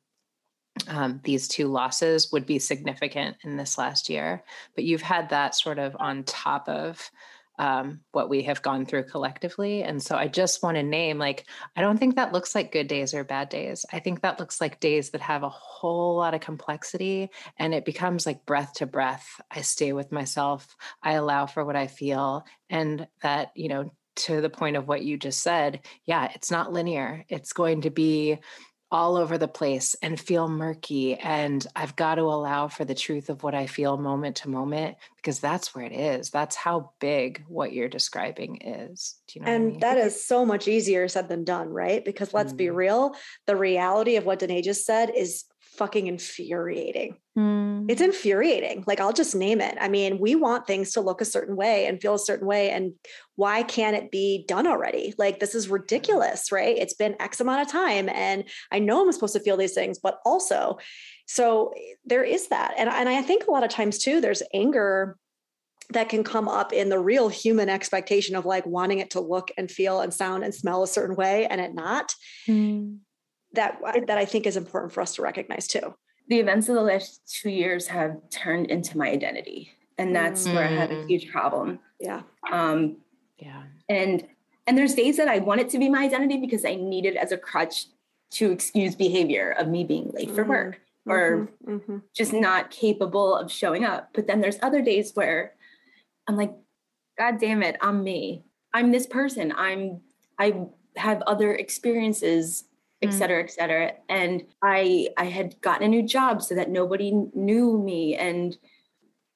um, 0.88 1.20
these 1.24 1.48
two 1.48 1.68
losses 1.68 2.32
would 2.32 2.46
be 2.46 2.60
significant 2.60 3.38
in 3.44 3.58
this 3.58 3.78
last 3.78 4.10
year. 4.10 4.44
But 4.76 4.84
you've 4.84 5.02
had 5.02 5.30
that 5.30 5.56
sort 5.56 5.80
of 5.80 5.96
on 6.00 6.24
top 6.24 6.68
of 6.68 7.12
um, 7.60 8.00
what 8.12 8.30
we 8.30 8.42
have 8.44 8.62
gone 8.62 8.86
through 8.86 9.04
collectively. 9.04 9.84
And 9.84 10.02
so 10.02 10.16
I 10.16 10.28
just 10.28 10.64
want 10.64 10.76
to 10.76 10.84
name 10.84 11.20
like, 11.20 11.46
I 11.76 11.82
don't 11.82 11.98
think 11.98 12.16
that 12.16 12.34
looks 12.34 12.56
like 12.56 12.72
good 12.72 12.88
days 12.88 13.14
or 13.14 13.24
bad 13.24 13.50
days. 13.50 13.86
I 13.94 14.00
think 14.00 14.22
that 14.22 14.40
looks 14.40 14.60
like 14.60 14.80
days 14.80 15.12
that 15.12 15.22
have 15.22 15.44
a 15.44 15.50
whole 15.50 16.16
lot 16.18 16.34
of 16.34 16.42
complexity 16.42 17.30
and 17.60 17.74
it 17.74 17.86
becomes 17.86 18.26
like 18.26 18.46
breath 18.46 18.74
to 18.76 18.88
breath. 18.88 19.40
I 19.52 19.62
stay 19.62 19.94
with 19.94 20.12
myself, 20.12 20.76
I 21.04 21.14
allow 21.14 21.46
for 21.46 21.64
what 21.64 21.76
I 21.76 21.88
feel, 21.88 22.44
and 22.70 23.08
that, 23.22 23.52
you 23.56 23.70
know, 23.70 23.94
to 24.16 24.42
the 24.42 24.50
point 24.50 24.76
of 24.76 24.88
what 24.88 25.04
you 25.04 25.18
just 25.18 25.42
said, 25.42 25.82
yeah, 26.06 26.30
it's 26.34 26.52
not 26.52 26.72
linear. 26.72 27.26
It's 27.30 27.54
going 27.54 27.82
to 27.82 27.90
be 27.90 28.40
all 28.94 29.18
over 29.18 29.40
the 29.40 29.48
place 29.48 29.96
and 30.04 30.20
feel 30.20 30.48
murky. 30.48 31.16
And 31.16 31.66
I've 31.76 31.96
got 31.96 32.16
to 32.16 32.22
allow 32.22 32.68
for 32.68 32.86
the 32.86 32.94
truth 32.94 33.30
of 33.30 33.42
what 33.42 33.56
I 33.56 33.66
feel 33.66 33.98
moment 33.98 34.36
to 34.38 34.50
moment 34.50 34.98
because 35.16 35.40
that's 35.40 35.74
where 35.74 35.84
it 35.84 35.92
is. 35.92 36.30
That's 36.30 36.56
how 36.56 36.92
big 37.00 37.44
what 37.48 37.74
you're 37.74 37.90
describing 37.90 38.62
is. 38.62 39.16
Do 39.28 39.40
you 39.40 39.46
know? 39.46 39.52
And 39.52 39.64
I 39.64 39.68
mean? 39.68 39.80
that 39.80 39.98
is 39.98 40.24
so 40.24 40.46
much 40.46 40.68
easier 40.68 41.08
said 41.08 41.28
than 41.28 41.44
done, 41.44 41.70
right? 41.70 42.06
Because 42.06 42.36
let's 42.36 42.54
mm. 42.54 42.58
be 42.58 42.70
real, 42.70 43.16
the 43.48 43.56
reality 43.56 44.16
of 44.16 44.26
what 44.26 44.40
Danae 44.40 44.62
just 44.62 44.86
said 44.86 45.12
is 45.16 45.46
fucking 45.78 46.08
infuriating. 46.08 47.18
Mm. 47.38 47.86
It's 47.90 48.02
infuriating. 48.02 48.84
Like 48.86 49.00
I'll 49.00 49.14
just 49.14 49.36
name 49.36 49.60
it. 49.60 49.78
I 49.82 49.90
mean, 49.90 50.20
we 50.20 50.36
want 50.36 50.68
things 50.68 50.92
to 50.94 51.02
look 51.02 51.20
a 51.20 51.26
certain 51.26 51.56
way 51.56 51.86
and 51.86 52.02
feel 52.02 52.14
a 52.14 52.20
certain 52.20 52.48
way. 52.48 52.70
And 52.70 52.94
why 53.36 53.64
can't 53.64 53.96
it 53.96 54.12
be 54.12 54.46
done 54.48 54.68
already? 54.68 55.14
Like 55.18 55.40
this 55.40 55.56
is 55.56 55.70
ridiculous, 55.70 56.52
right? 56.52 56.78
It's 56.78 56.94
been 56.94 57.16
X 57.20 57.40
amount 57.40 57.62
of 57.62 57.72
time. 57.72 58.08
And 58.10 58.46
I 58.72 58.80
know 58.80 59.02
I'm 59.02 59.12
supposed 59.12 59.34
to 59.34 59.40
feel 59.40 59.58
these 59.58 59.74
things, 59.74 60.00
but 60.00 60.20
also, 60.26 60.78
so 61.26 61.74
there 62.06 62.24
is 62.24 62.50
that. 62.50 62.76
And, 62.78 62.90
and 62.90 63.10
I 63.10 63.22
think 63.22 63.48
a 63.48 63.52
lot 63.52 63.64
of 63.64 63.70
times 63.70 63.98
too, 63.98 64.22
there's 64.22 64.44
anger 64.54 65.18
that 65.90 66.10
can 66.10 66.24
come 66.24 66.48
up 66.48 66.72
in 66.72 66.90
the 66.90 67.00
real 67.00 67.30
human 67.30 67.68
expectation 67.68 68.36
of 68.36 68.46
like 68.46 68.66
wanting 68.66 69.00
it 69.00 69.10
to 69.12 69.20
look 69.20 69.52
and 69.58 69.70
feel 69.70 70.02
and 70.02 70.14
sound 70.14 70.44
and 70.44 70.54
smell 70.54 70.84
a 70.84 70.88
certain 70.88 71.16
way 71.16 71.46
and 71.48 71.60
it 71.60 71.74
not. 71.74 72.14
Mm 72.48 73.00
that 73.54 73.80
that 74.08 74.18
I 74.18 74.26
think 74.26 74.46
is 74.46 74.58
important 74.58 74.92
for 74.92 75.02
us 75.02 75.16
to 75.16 75.22
recognize 75.22 75.68
too. 75.68 75.94
The 76.30 76.40
events 76.40 76.70
of 76.70 76.76
the 76.76 76.82
last 76.82 77.22
two 77.28 77.50
years 77.50 77.88
have 77.88 78.18
turned 78.30 78.68
into 78.68 78.98
my 78.98 79.10
identity, 79.10 79.72
and 79.98 80.16
that's 80.16 80.48
mm. 80.48 80.56
where 80.56 80.64
I 80.64 80.72
have 80.72 80.92
a 80.92 80.96
mm. 80.96 81.08
huge 81.08 81.32
problem. 81.32 81.80
Yeah. 82.00 82.22
Um, 82.52 82.98
yeah. 83.38 83.64
And 83.90 84.26
and 84.66 84.78
there's 84.78 84.96
days 84.96 85.18
that 85.18 85.28
I 85.28 85.40
want 85.40 85.62
it 85.62 85.70
to 85.70 85.80
be 85.80 85.90
my 85.90 86.04
identity 86.04 86.38
because 86.38 86.66
I 86.66 86.76
need 86.76 87.06
it 87.06 87.16
as 87.16 87.32
a 87.32 87.38
crutch 87.38 87.88
to 88.32 88.52
excuse 88.52 88.96
behavior 88.96 89.52
of 89.52 89.68
me 89.68 89.84
being 89.84 90.10
late 90.14 90.30
mm. 90.30 90.36
for 90.36 90.44
work 90.44 90.80
mm-hmm. 91.08 91.12
or 91.12 91.50
mm-hmm. 91.68 91.98
just 92.16 92.34
not 92.34 92.72
capable 92.72 93.36
of 93.36 93.52
showing 93.52 93.84
up. 93.84 94.10
But 94.14 94.28
then 94.28 94.42
there's 94.42 94.58
other 94.62 94.82
days 94.82 95.12
where 95.14 95.54
I'm 96.28 96.38
like, 96.38 96.54
God 97.18 97.40
damn 97.40 97.62
it, 97.62 97.78
I'm 97.82 98.04
me. 98.04 98.44
I'm 98.74 98.92
this 98.92 99.06
person. 99.06 99.54
I'm 99.56 100.02
I 100.40 100.66
have 100.96 101.22
other 101.24 101.54
experiences 101.54 102.66
et 103.04 103.10
mm. 103.10 103.14
cetera, 103.14 103.44
et 103.44 103.52
cetera. 103.52 103.92
And 104.10 104.44
I 104.64 105.10
I 105.18 105.26
had 105.26 105.60
gotten 105.62 105.86
a 105.86 105.90
new 105.90 106.02
job 106.02 106.42
so 106.42 106.56
that 106.56 106.70
nobody 106.70 107.12
knew 107.34 107.78
me 107.78 108.16
and 108.16 108.58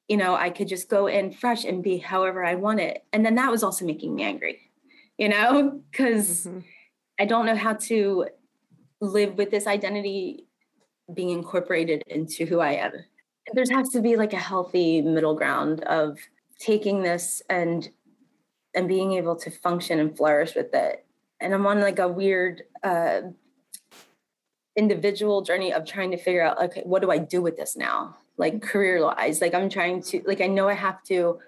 you 0.07 0.15
know, 0.15 0.35
I 0.35 0.49
could 0.49 0.69
just 0.69 0.89
go 0.89 1.07
in 1.07 1.31
fresh 1.31 1.65
and 1.65 1.83
be 1.83 1.97
however 1.97 2.43
I 2.43 2.55
wanted. 2.55 2.99
And 3.11 3.25
then 3.25 3.35
that 3.35 3.51
was 3.51 3.61
also 3.61 3.85
making 3.85 4.15
me 4.15 4.23
angry, 4.23 4.71
you 5.17 5.27
know, 5.27 5.81
because 5.91 6.45
mm-hmm. 6.45 6.59
I 7.19 7.25
don't 7.25 7.45
know 7.45 7.55
how 7.55 7.73
to 7.73 8.27
live 9.01 9.37
with 9.37 9.51
this 9.51 9.67
identity 9.67 10.45
being 11.13 11.29
incorporated 11.29 12.03
into 12.07 12.45
who 12.45 12.59
I 12.59 12.73
am. 12.73 12.91
There 13.53 13.65
has 13.71 13.89
to 13.89 14.01
be 14.01 14.15
like 14.15 14.33
a 14.33 14.37
healthy 14.37 15.01
middle 15.01 15.35
ground 15.35 15.83
of 15.83 16.19
taking 16.59 17.01
this 17.01 17.41
and 17.49 17.89
and 18.75 18.87
being 18.87 19.13
able 19.13 19.35
to 19.35 19.49
function 19.49 19.99
and 19.99 20.15
flourish 20.15 20.53
with 20.53 20.73
it. 20.73 21.05
And 21.39 21.53
I'm 21.53 21.65
on 21.65 21.79
like 21.81 21.99
a 21.99 22.07
weird 22.07 22.63
uh, 22.83 23.21
individual 24.77 25.41
journey 25.41 25.73
of 25.73 25.85
trying 25.85 26.11
to 26.11 26.17
figure 26.17 26.43
out 26.43 26.61
okay 26.61 26.83
what 26.85 27.01
do 27.01 27.09
i 27.09 27.17
do 27.17 27.41
with 27.41 27.57
this 27.57 27.75
now 27.75 28.15
like 28.37 28.53
mm-hmm. 28.53 28.67
career 28.67 29.03
wise 29.03 29.41
like 29.41 29.55
i'm 29.55 29.69
trying 29.69 30.01
to 30.01 30.21
like 30.25 30.39
i 30.39 30.47
know 30.47 30.69
i 30.69 30.73
have 30.73 31.01
to 31.03 31.39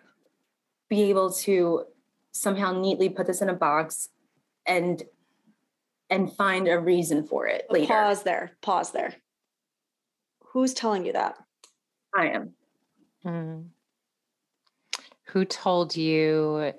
be 0.89 1.03
able 1.03 1.31
to 1.31 1.86
somehow 2.31 2.74
neatly 2.74 3.07
put 3.07 3.27
this 3.27 3.41
in 3.41 3.50
a 3.50 3.53
box 3.53 4.09
and 4.65 5.03
and 6.09 6.33
find 6.33 6.67
a 6.67 6.79
reason 6.79 7.24
for 7.24 7.48
it 7.48 7.67
later. 7.69 7.93
pause 7.93 8.24
there 8.24 8.51
pause 8.62 8.91
there 8.91 9.13
who's 10.48 10.74
telling 10.74 11.05
you 11.05 11.13
that 11.13 11.38
i 12.17 12.29
am 12.29 12.53
mm. 13.24 13.63
who 15.25 15.45
told 15.45 15.95
you 15.95 16.74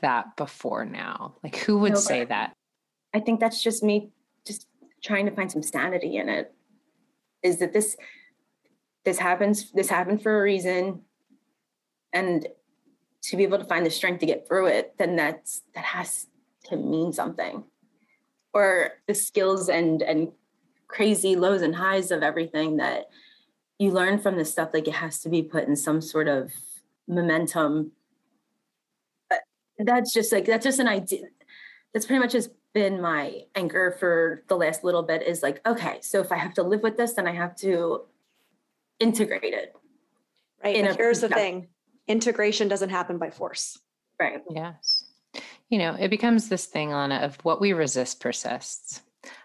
that 0.00 0.34
before 0.36 0.86
now 0.86 1.34
like 1.44 1.56
who 1.56 1.76
would 1.76 1.92
Nobody. 1.92 2.06
say 2.06 2.24
that 2.24 2.56
i 3.12 3.20
think 3.20 3.38
that's 3.38 3.62
just 3.62 3.82
me 3.82 4.10
trying 5.02 5.26
to 5.26 5.32
find 5.32 5.50
some 5.50 5.62
sanity 5.62 6.16
in 6.16 6.28
it 6.28 6.52
is 7.42 7.58
that 7.58 7.72
this 7.72 7.96
this 9.04 9.18
happens 9.18 9.70
this 9.72 9.88
happened 9.88 10.22
for 10.22 10.38
a 10.38 10.42
reason. 10.42 11.02
And 12.12 12.46
to 13.22 13.36
be 13.36 13.42
able 13.42 13.58
to 13.58 13.64
find 13.64 13.84
the 13.84 13.90
strength 13.90 14.20
to 14.20 14.26
get 14.26 14.46
through 14.46 14.66
it 14.66 14.94
then 14.98 15.16
that's 15.16 15.62
that 15.74 15.84
has 15.84 16.26
to 16.64 16.76
mean 16.76 17.12
something. 17.12 17.64
Or 18.52 18.92
the 19.06 19.14
skills 19.14 19.68
and 19.68 20.02
and 20.02 20.32
crazy 20.88 21.36
lows 21.36 21.62
and 21.62 21.74
highs 21.74 22.10
of 22.10 22.22
everything 22.22 22.78
that 22.78 23.08
you 23.78 23.92
learn 23.92 24.18
from 24.18 24.36
this 24.36 24.50
stuff 24.50 24.70
like 24.72 24.88
it 24.88 24.94
has 24.94 25.20
to 25.20 25.28
be 25.28 25.42
put 25.42 25.68
in 25.68 25.76
some 25.76 26.00
sort 26.00 26.28
of 26.28 26.52
momentum. 27.06 27.92
That's 29.78 30.12
just 30.12 30.32
like 30.32 30.44
that's 30.44 30.64
just 30.64 30.80
an 30.80 30.88
idea 30.88 31.26
that's 31.92 32.06
pretty 32.06 32.20
much 32.20 32.32
just 32.32 32.50
been 32.78 33.00
my 33.00 33.42
anchor 33.56 33.96
for 33.98 34.44
the 34.46 34.56
last 34.56 34.84
little 34.84 35.02
bit 35.02 35.22
is 35.22 35.42
like, 35.42 35.60
okay, 35.66 35.98
so 36.00 36.20
if 36.20 36.30
I 36.30 36.36
have 36.36 36.54
to 36.54 36.62
live 36.62 36.82
with 36.82 36.96
this, 36.96 37.14
then 37.14 37.26
I 37.26 37.32
have 37.32 37.56
to 37.56 38.02
integrate 39.00 39.52
it. 39.52 39.74
Right. 40.62 40.84
But 40.84 40.96
here's 40.96 41.20
the 41.20 41.28
thing 41.28 41.68
integration 42.06 42.68
doesn't 42.68 42.90
happen 42.90 43.18
by 43.18 43.30
force. 43.30 43.78
Right. 44.20 44.40
Yes. 44.48 45.04
You 45.68 45.78
know, 45.78 45.94
it 45.98 46.08
becomes 46.08 46.48
this 46.48 46.66
thing, 46.66 46.90
Lana, 46.90 47.16
of 47.16 47.36
what 47.44 47.60
we 47.60 47.72
resist 47.72 48.20
persists. 48.20 49.02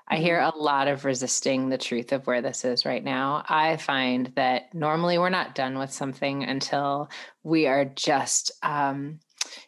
I 0.08 0.18
hear 0.18 0.40
mm-hmm. 0.40 0.58
a 0.58 0.62
lot 0.62 0.88
of 0.88 1.06
resisting 1.06 1.70
the 1.70 1.78
truth 1.78 2.12
of 2.12 2.28
where 2.28 2.42
this 2.42 2.63
is 2.63 2.86
right 2.86 3.04
now. 3.04 3.44
I 3.50 3.78
find 3.78 4.32
that 4.36 4.74
normally 4.75 5.18
we're 5.18 5.30
not 5.30 5.56
done 5.56 5.80
with 5.80 5.92
something 5.92 6.44
until 6.44 7.10
we 7.42 7.66
are 7.66 7.86
just, 7.86 8.52
um, 8.62 9.20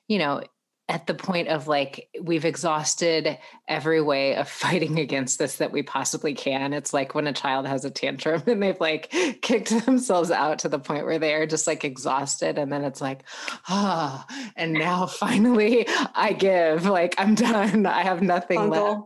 you 0.07 0.19
know, 0.19 0.43
at 0.87 1.07
the 1.07 1.13
point 1.13 1.47
of 1.47 1.67
like 1.67 2.09
we've 2.21 2.45
exhausted 2.45 3.37
every 3.67 4.01
way 4.01 4.35
of 4.35 4.47
fighting 4.65 4.99
against 4.99 5.39
this 5.39 5.57
that 5.57 5.71
we 5.71 5.83
possibly 5.83 6.33
can. 6.33 6.73
It's 6.73 6.93
like 6.93 7.15
when 7.15 7.27
a 7.27 7.33
child 7.33 7.67
has 7.67 7.85
a 7.85 7.89
tantrum 7.89 8.43
and 8.47 8.61
they've 8.61 8.79
like 8.79 9.09
kicked 9.41 9.69
themselves 9.85 10.31
out 10.31 10.59
to 10.59 10.69
the 10.69 10.79
point 10.79 11.05
where 11.05 11.19
they 11.19 11.33
are 11.33 11.47
just 11.47 11.67
like 11.67 11.83
exhausted 11.83 12.57
and 12.57 12.71
then 12.71 12.83
it's 12.83 13.01
like 13.01 13.23
ah 13.67 14.25
oh, 14.29 14.49
and 14.55 14.73
now 14.73 15.05
finally 15.05 15.87
i 16.13 16.33
give 16.33 16.85
like 16.85 17.15
i'm 17.17 17.35
done. 17.35 17.85
I 17.85 18.03
have 18.03 18.21
nothing 18.21 18.69
left. 18.69 19.05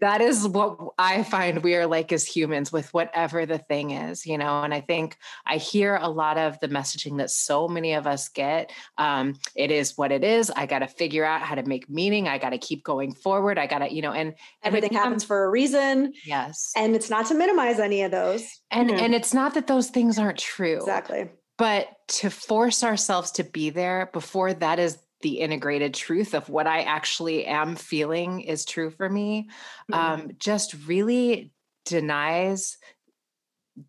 That 0.00 0.20
is 0.20 0.46
what 0.46 0.78
i 0.98 1.22
find 1.22 1.62
we 1.62 1.76
are 1.76 1.86
like 1.86 2.12
as 2.12 2.26
humans 2.26 2.72
with 2.72 2.92
whatever 2.92 3.46
the 3.46 3.58
thing 3.58 3.90
is 3.90 4.26
you 4.26 4.38
know 4.38 4.62
and 4.62 4.74
i 4.74 4.80
think 4.80 5.16
i 5.46 5.56
hear 5.56 5.96
a 5.96 6.08
lot 6.08 6.38
of 6.38 6.58
the 6.60 6.68
messaging 6.68 7.18
that 7.18 7.30
so 7.30 7.68
many 7.68 7.94
of 7.94 8.06
us 8.06 8.28
get. 8.28 8.72
Um, 8.98 9.34
it 9.54 9.70
is 9.70 9.96
what 9.96 10.12
it 10.12 10.24
is. 10.24 10.50
I 10.50 10.66
gotta 10.66 10.86
figure 11.04 11.24
out 11.24 11.42
how 11.42 11.54
to 11.54 11.62
make 11.64 11.90
meaning. 11.90 12.28
I 12.28 12.38
got 12.38 12.50
to 12.50 12.58
keep 12.58 12.82
going 12.82 13.12
forward. 13.12 13.58
I 13.58 13.66
got 13.66 13.80
to, 13.80 13.92
you 13.92 14.00
know, 14.00 14.12
and 14.12 14.32
everything 14.62 14.88
and 14.88 14.98
happens 14.98 15.22
for 15.22 15.44
a 15.44 15.50
reason. 15.50 16.14
Yes. 16.24 16.72
And 16.74 16.96
it's 16.96 17.10
not 17.10 17.26
to 17.26 17.34
minimize 17.34 17.78
any 17.78 18.00
of 18.00 18.10
those. 18.10 18.42
And 18.70 18.88
mm-hmm. 18.88 19.04
and 19.04 19.14
it's 19.14 19.34
not 19.34 19.52
that 19.52 19.66
those 19.66 19.90
things 19.90 20.18
aren't 20.18 20.38
true. 20.38 20.78
Exactly. 20.78 21.28
But 21.58 21.88
to 22.08 22.30
force 22.30 22.82
ourselves 22.82 23.32
to 23.32 23.44
be 23.44 23.68
there 23.68 24.08
before 24.14 24.54
that 24.54 24.78
is 24.78 24.96
the 25.20 25.40
integrated 25.40 25.92
truth 25.92 26.34
of 26.34 26.48
what 26.48 26.66
I 26.66 26.82
actually 26.84 27.44
am 27.44 27.76
feeling 27.76 28.40
is 28.40 28.64
true 28.64 28.90
for 28.90 29.08
me, 29.08 29.50
mm-hmm. 29.92 30.22
um, 30.22 30.30
just 30.38 30.74
really 30.86 31.52
denies 31.84 32.78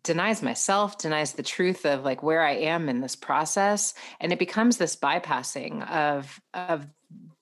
denies 0.02 0.42
myself 0.42 0.98
denies 0.98 1.32
the 1.32 1.42
truth 1.42 1.86
of 1.86 2.04
like 2.04 2.22
where 2.22 2.42
i 2.42 2.52
am 2.52 2.88
in 2.88 3.00
this 3.00 3.14
process 3.14 3.94
and 4.20 4.32
it 4.32 4.38
becomes 4.38 4.76
this 4.76 4.96
bypassing 4.96 5.88
of 5.88 6.40
of 6.54 6.86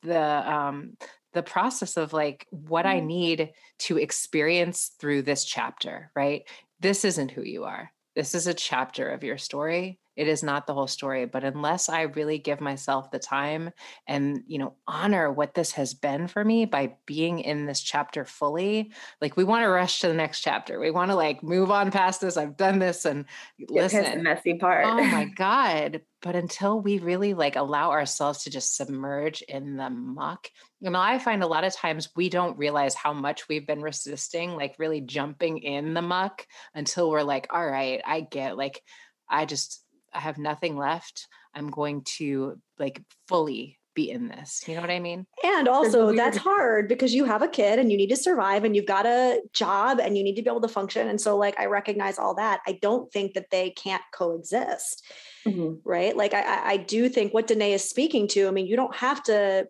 the 0.02 0.52
um 0.52 0.94
the 1.34 1.42
process 1.42 1.96
of 1.96 2.12
like 2.12 2.46
what 2.50 2.86
I 2.86 2.98
mm-hmm. 2.98 3.06
need 3.06 3.50
to 3.80 3.98
experience 3.98 4.92
through 4.98 5.22
this 5.22 5.44
chapter, 5.44 6.10
right? 6.16 6.42
This 6.80 7.04
isn't 7.04 7.32
who 7.32 7.42
you 7.42 7.64
are. 7.64 7.92
This 8.16 8.34
is 8.34 8.46
a 8.46 8.54
chapter 8.54 9.10
of 9.10 9.24
your 9.24 9.36
story. 9.36 9.98
It 10.16 10.28
is 10.28 10.42
not 10.42 10.66
the 10.66 10.74
whole 10.74 10.86
story, 10.86 11.26
but 11.26 11.44
unless 11.44 11.88
I 11.88 12.02
really 12.02 12.38
give 12.38 12.60
myself 12.60 13.10
the 13.10 13.18
time 13.18 13.70
and, 14.06 14.42
you 14.46 14.58
know, 14.58 14.74
honor 14.86 15.32
what 15.32 15.54
this 15.54 15.72
has 15.72 15.94
been 15.94 16.28
for 16.28 16.44
me 16.44 16.64
by 16.64 16.94
being 17.06 17.40
in 17.40 17.66
this 17.66 17.80
chapter 17.80 18.24
fully, 18.24 18.92
like 19.20 19.36
we 19.36 19.44
want 19.44 19.64
to 19.64 19.68
rush 19.68 20.00
to 20.00 20.08
the 20.08 20.14
next 20.14 20.40
chapter. 20.40 20.78
We 20.78 20.90
want 20.90 21.10
to 21.10 21.16
like 21.16 21.42
move 21.42 21.70
on 21.70 21.90
past 21.90 22.20
this. 22.20 22.36
I've 22.36 22.56
done 22.56 22.78
this 22.78 23.04
and 23.04 23.24
listen. 23.68 24.18
the 24.18 24.22
messy 24.22 24.54
part. 24.54 24.86
oh 24.86 25.04
my 25.04 25.24
God 25.36 26.00
but 26.24 26.34
until 26.34 26.80
we 26.80 26.98
really 26.98 27.34
like 27.34 27.54
allow 27.54 27.90
ourselves 27.90 28.42
to 28.42 28.50
just 28.50 28.76
submerge 28.76 29.42
in 29.42 29.76
the 29.76 29.90
muck 29.90 30.48
you 30.80 30.90
know 30.90 30.98
i 30.98 31.18
find 31.18 31.42
a 31.42 31.46
lot 31.46 31.64
of 31.64 31.74
times 31.74 32.08
we 32.16 32.28
don't 32.28 32.58
realize 32.58 32.94
how 32.94 33.12
much 33.12 33.46
we've 33.48 33.66
been 33.66 33.82
resisting 33.82 34.56
like 34.56 34.74
really 34.78 35.02
jumping 35.02 35.58
in 35.58 35.92
the 35.94 36.02
muck 36.02 36.46
until 36.74 37.10
we're 37.10 37.22
like 37.22 37.46
all 37.50 37.64
right 37.64 38.00
i 38.06 38.20
get 38.22 38.56
like 38.56 38.80
i 39.28 39.44
just 39.44 39.83
i 40.14 40.20
have 40.20 40.38
nothing 40.38 40.76
left 40.76 41.26
i'm 41.54 41.70
going 41.70 42.02
to 42.04 42.58
like 42.78 43.02
fully 43.28 43.78
be 43.94 44.10
in 44.10 44.28
this. 44.28 44.62
You 44.66 44.74
know 44.74 44.80
what 44.80 44.90
I 44.90 45.00
mean? 45.00 45.26
And 45.44 45.68
also, 45.68 46.12
that's 46.12 46.36
hard 46.36 46.88
because 46.88 47.14
you 47.14 47.24
have 47.24 47.42
a 47.42 47.48
kid 47.48 47.78
and 47.78 47.90
you 47.90 47.96
need 47.96 48.10
to 48.10 48.16
survive 48.16 48.64
and 48.64 48.74
you've 48.76 48.86
got 48.86 49.06
a 49.06 49.40
job 49.52 50.00
and 50.00 50.18
you 50.18 50.24
need 50.24 50.36
to 50.36 50.42
be 50.42 50.50
able 50.50 50.60
to 50.60 50.68
function. 50.68 51.08
And 51.08 51.20
so, 51.20 51.36
like, 51.36 51.58
I 51.58 51.66
recognize 51.66 52.18
all 52.18 52.34
that. 52.34 52.60
I 52.66 52.78
don't 52.82 53.10
think 53.12 53.34
that 53.34 53.50
they 53.50 53.70
can't 53.70 54.02
coexist. 54.12 55.04
Mm-hmm. 55.46 55.88
Right. 55.88 56.16
Like, 56.16 56.34
I, 56.34 56.72
I 56.72 56.76
do 56.78 57.08
think 57.08 57.32
what 57.32 57.46
Danae 57.46 57.72
is 57.72 57.88
speaking 57.88 58.28
to, 58.28 58.48
I 58.48 58.50
mean, 58.50 58.66
you 58.66 58.76
don't 58.76 58.94
have 58.96 59.22
to, 59.24 59.68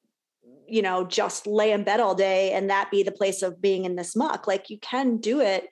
you 0.66 0.82
know, 0.82 1.04
just 1.04 1.46
lay 1.46 1.72
in 1.72 1.84
bed 1.84 2.00
all 2.00 2.14
day 2.14 2.52
and 2.52 2.70
that 2.70 2.90
be 2.90 3.02
the 3.02 3.12
place 3.12 3.42
of 3.42 3.60
being 3.60 3.84
in 3.84 3.96
this 3.96 4.16
muck. 4.16 4.46
Like, 4.46 4.70
you 4.70 4.78
can 4.78 5.18
do 5.18 5.40
it 5.40 5.68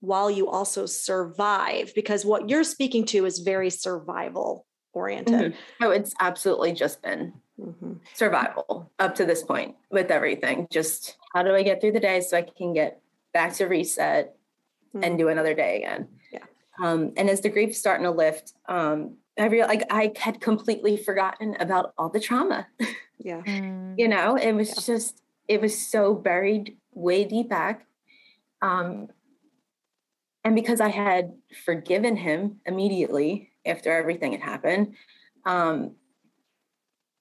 while 0.00 0.30
you 0.30 0.48
also 0.48 0.86
survive 0.86 1.92
because 1.94 2.24
what 2.24 2.48
you're 2.48 2.64
speaking 2.64 3.04
to 3.06 3.24
is 3.24 3.40
very 3.40 3.70
survival 3.70 4.66
oriented. 4.92 5.52
Mm-hmm. 5.52 5.84
Oh, 5.84 5.90
it's 5.90 6.14
absolutely 6.20 6.72
just 6.72 7.02
been 7.02 7.32
mm-hmm. 7.60 7.94
survival 8.14 8.90
up 8.98 9.14
to 9.16 9.24
this 9.24 9.42
point 9.42 9.76
with 9.90 10.10
everything. 10.10 10.68
Just 10.70 11.16
how 11.34 11.42
do 11.42 11.54
I 11.54 11.62
get 11.62 11.80
through 11.80 11.92
the 11.92 12.00
day 12.00 12.20
so 12.20 12.36
I 12.36 12.42
can 12.42 12.72
get 12.72 13.00
back 13.32 13.54
to 13.54 13.66
reset 13.66 14.36
mm-hmm. 14.94 15.04
and 15.04 15.18
do 15.18 15.28
another 15.28 15.54
day 15.54 15.76
again? 15.78 16.08
Yeah. 16.32 16.44
Um, 16.82 17.12
and 17.16 17.28
as 17.28 17.40
the 17.40 17.48
grief's 17.48 17.78
starting 17.78 18.04
to 18.04 18.10
lift, 18.10 18.52
um, 18.68 19.16
I 19.38 19.46
real 19.46 19.66
like 19.66 19.84
I 19.90 20.12
had 20.16 20.40
completely 20.40 20.96
forgotten 20.96 21.56
about 21.60 21.92
all 21.98 22.08
the 22.08 22.20
trauma. 22.20 22.66
Yeah. 23.20 23.42
you 23.96 24.06
know, 24.06 24.36
it 24.36 24.52
was 24.52 24.68
yeah. 24.68 24.94
just 24.94 25.22
it 25.48 25.60
was 25.60 25.76
so 25.76 26.14
buried 26.14 26.76
way 26.94 27.24
deep 27.24 27.48
back. 27.48 27.84
Um, 28.62 29.08
and 30.48 30.54
because 30.54 30.80
I 30.80 30.88
had 30.88 31.34
forgiven 31.62 32.16
him 32.16 32.60
immediately 32.64 33.50
after 33.66 33.92
everything 33.92 34.32
had 34.32 34.40
happened, 34.40 34.94
um, 35.44 35.96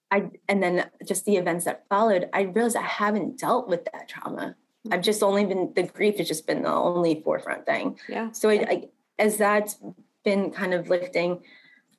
I 0.10 0.30
and 0.48 0.64
then 0.64 0.90
just 1.06 1.26
the 1.26 1.36
events 1.36 1.66
that 1.66 1.84
followed, 1.90 2.30
I 2.32 2.44
realized 2.44 2.78
I 2.78 2.84
haven't 2.84 3.38
dealt 3.38 3.68
with 3.68 3.84
that 3.92 4.08
trauma. 4.08 4.56
I've 4.90 5.02
just 5.02 5.22
only 5.22 5.44
been 5.44 5.74
the 5.76 5.84
grief 5.84 6.20
has 6.20 6.30
just 6.30 6.48
been 6.48 6.62
the 6.62 6.72
only 6.72 7.22
forefront 7.22 7.66
thing. 7.66 8.00
Yeah. 8.08 8.32
So 8.32 8.50
I, 8.50 8.54
I, 8.54 8.84
as 9.20 9.36
that's 9.36 9.76
been 10.24 10.50
kind 10.52 10.74
of 10.74 10.88
lifting, 10.88 11.42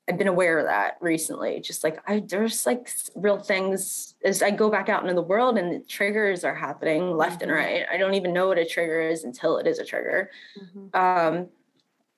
I've 0.09 0.19
been 0.19 0.29
aware 0.29 0.59
of 0.59 0.67
that 0.67 0.97
recently. 1.01 1.61
Just 1.61 1.85
like 1.85 2.01
I 2.07 2.21
there's 2.21 2.65
like 2.67 2.89
real 3.15 3.39
things 3.39 4.15
as 4.25 4.43
I 4.43 4.51
go 4.51 4.71
back 4.71 4.89
out 4.89 5.03
into 5.03 5.15
the 5.15 5.23
world 5.23 5.59
and 5.59 5.73
the 5.73 5.81
triggers 5.81 6.45
are 6.45 6.55
happening 6.55 7.17
left 7.17 7.41
mm-hmm. 7.41 7.51
and 7.51 7.53
right. 7.53 7.85
I 7.93 7.99
don't 7.99 8.15
even 8.15 8.33
know 8.33 8.49
what 8.49 8.59
a 8.59 8.65
trigger 8.65 9.01
is 9.01 9.25
until 9.25 9.59
it 9.59 9.67
is 9.67 9.79
a 9.79 9.85
trigger. 9.85 10.31
Mm-hmm. 10.61 10.97
Um, 10.97 11.49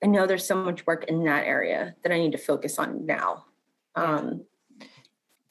I 0.03 0.07
know 0.07 0.25
there's 0.25 0.45
so 0.45 0.55
much 0.55 0.85
work 0.87 1.05
in 1.05 1.23
that 1.25 1.45
area 1.45 1.95
that 2.03 2.11
I 2.11 2.17
need 2.17 2.31
to 2.31 2.37
focus 2.37 2.79
on 2.79 3.05
now. 3.05 3.45
Um, 3.95 4.45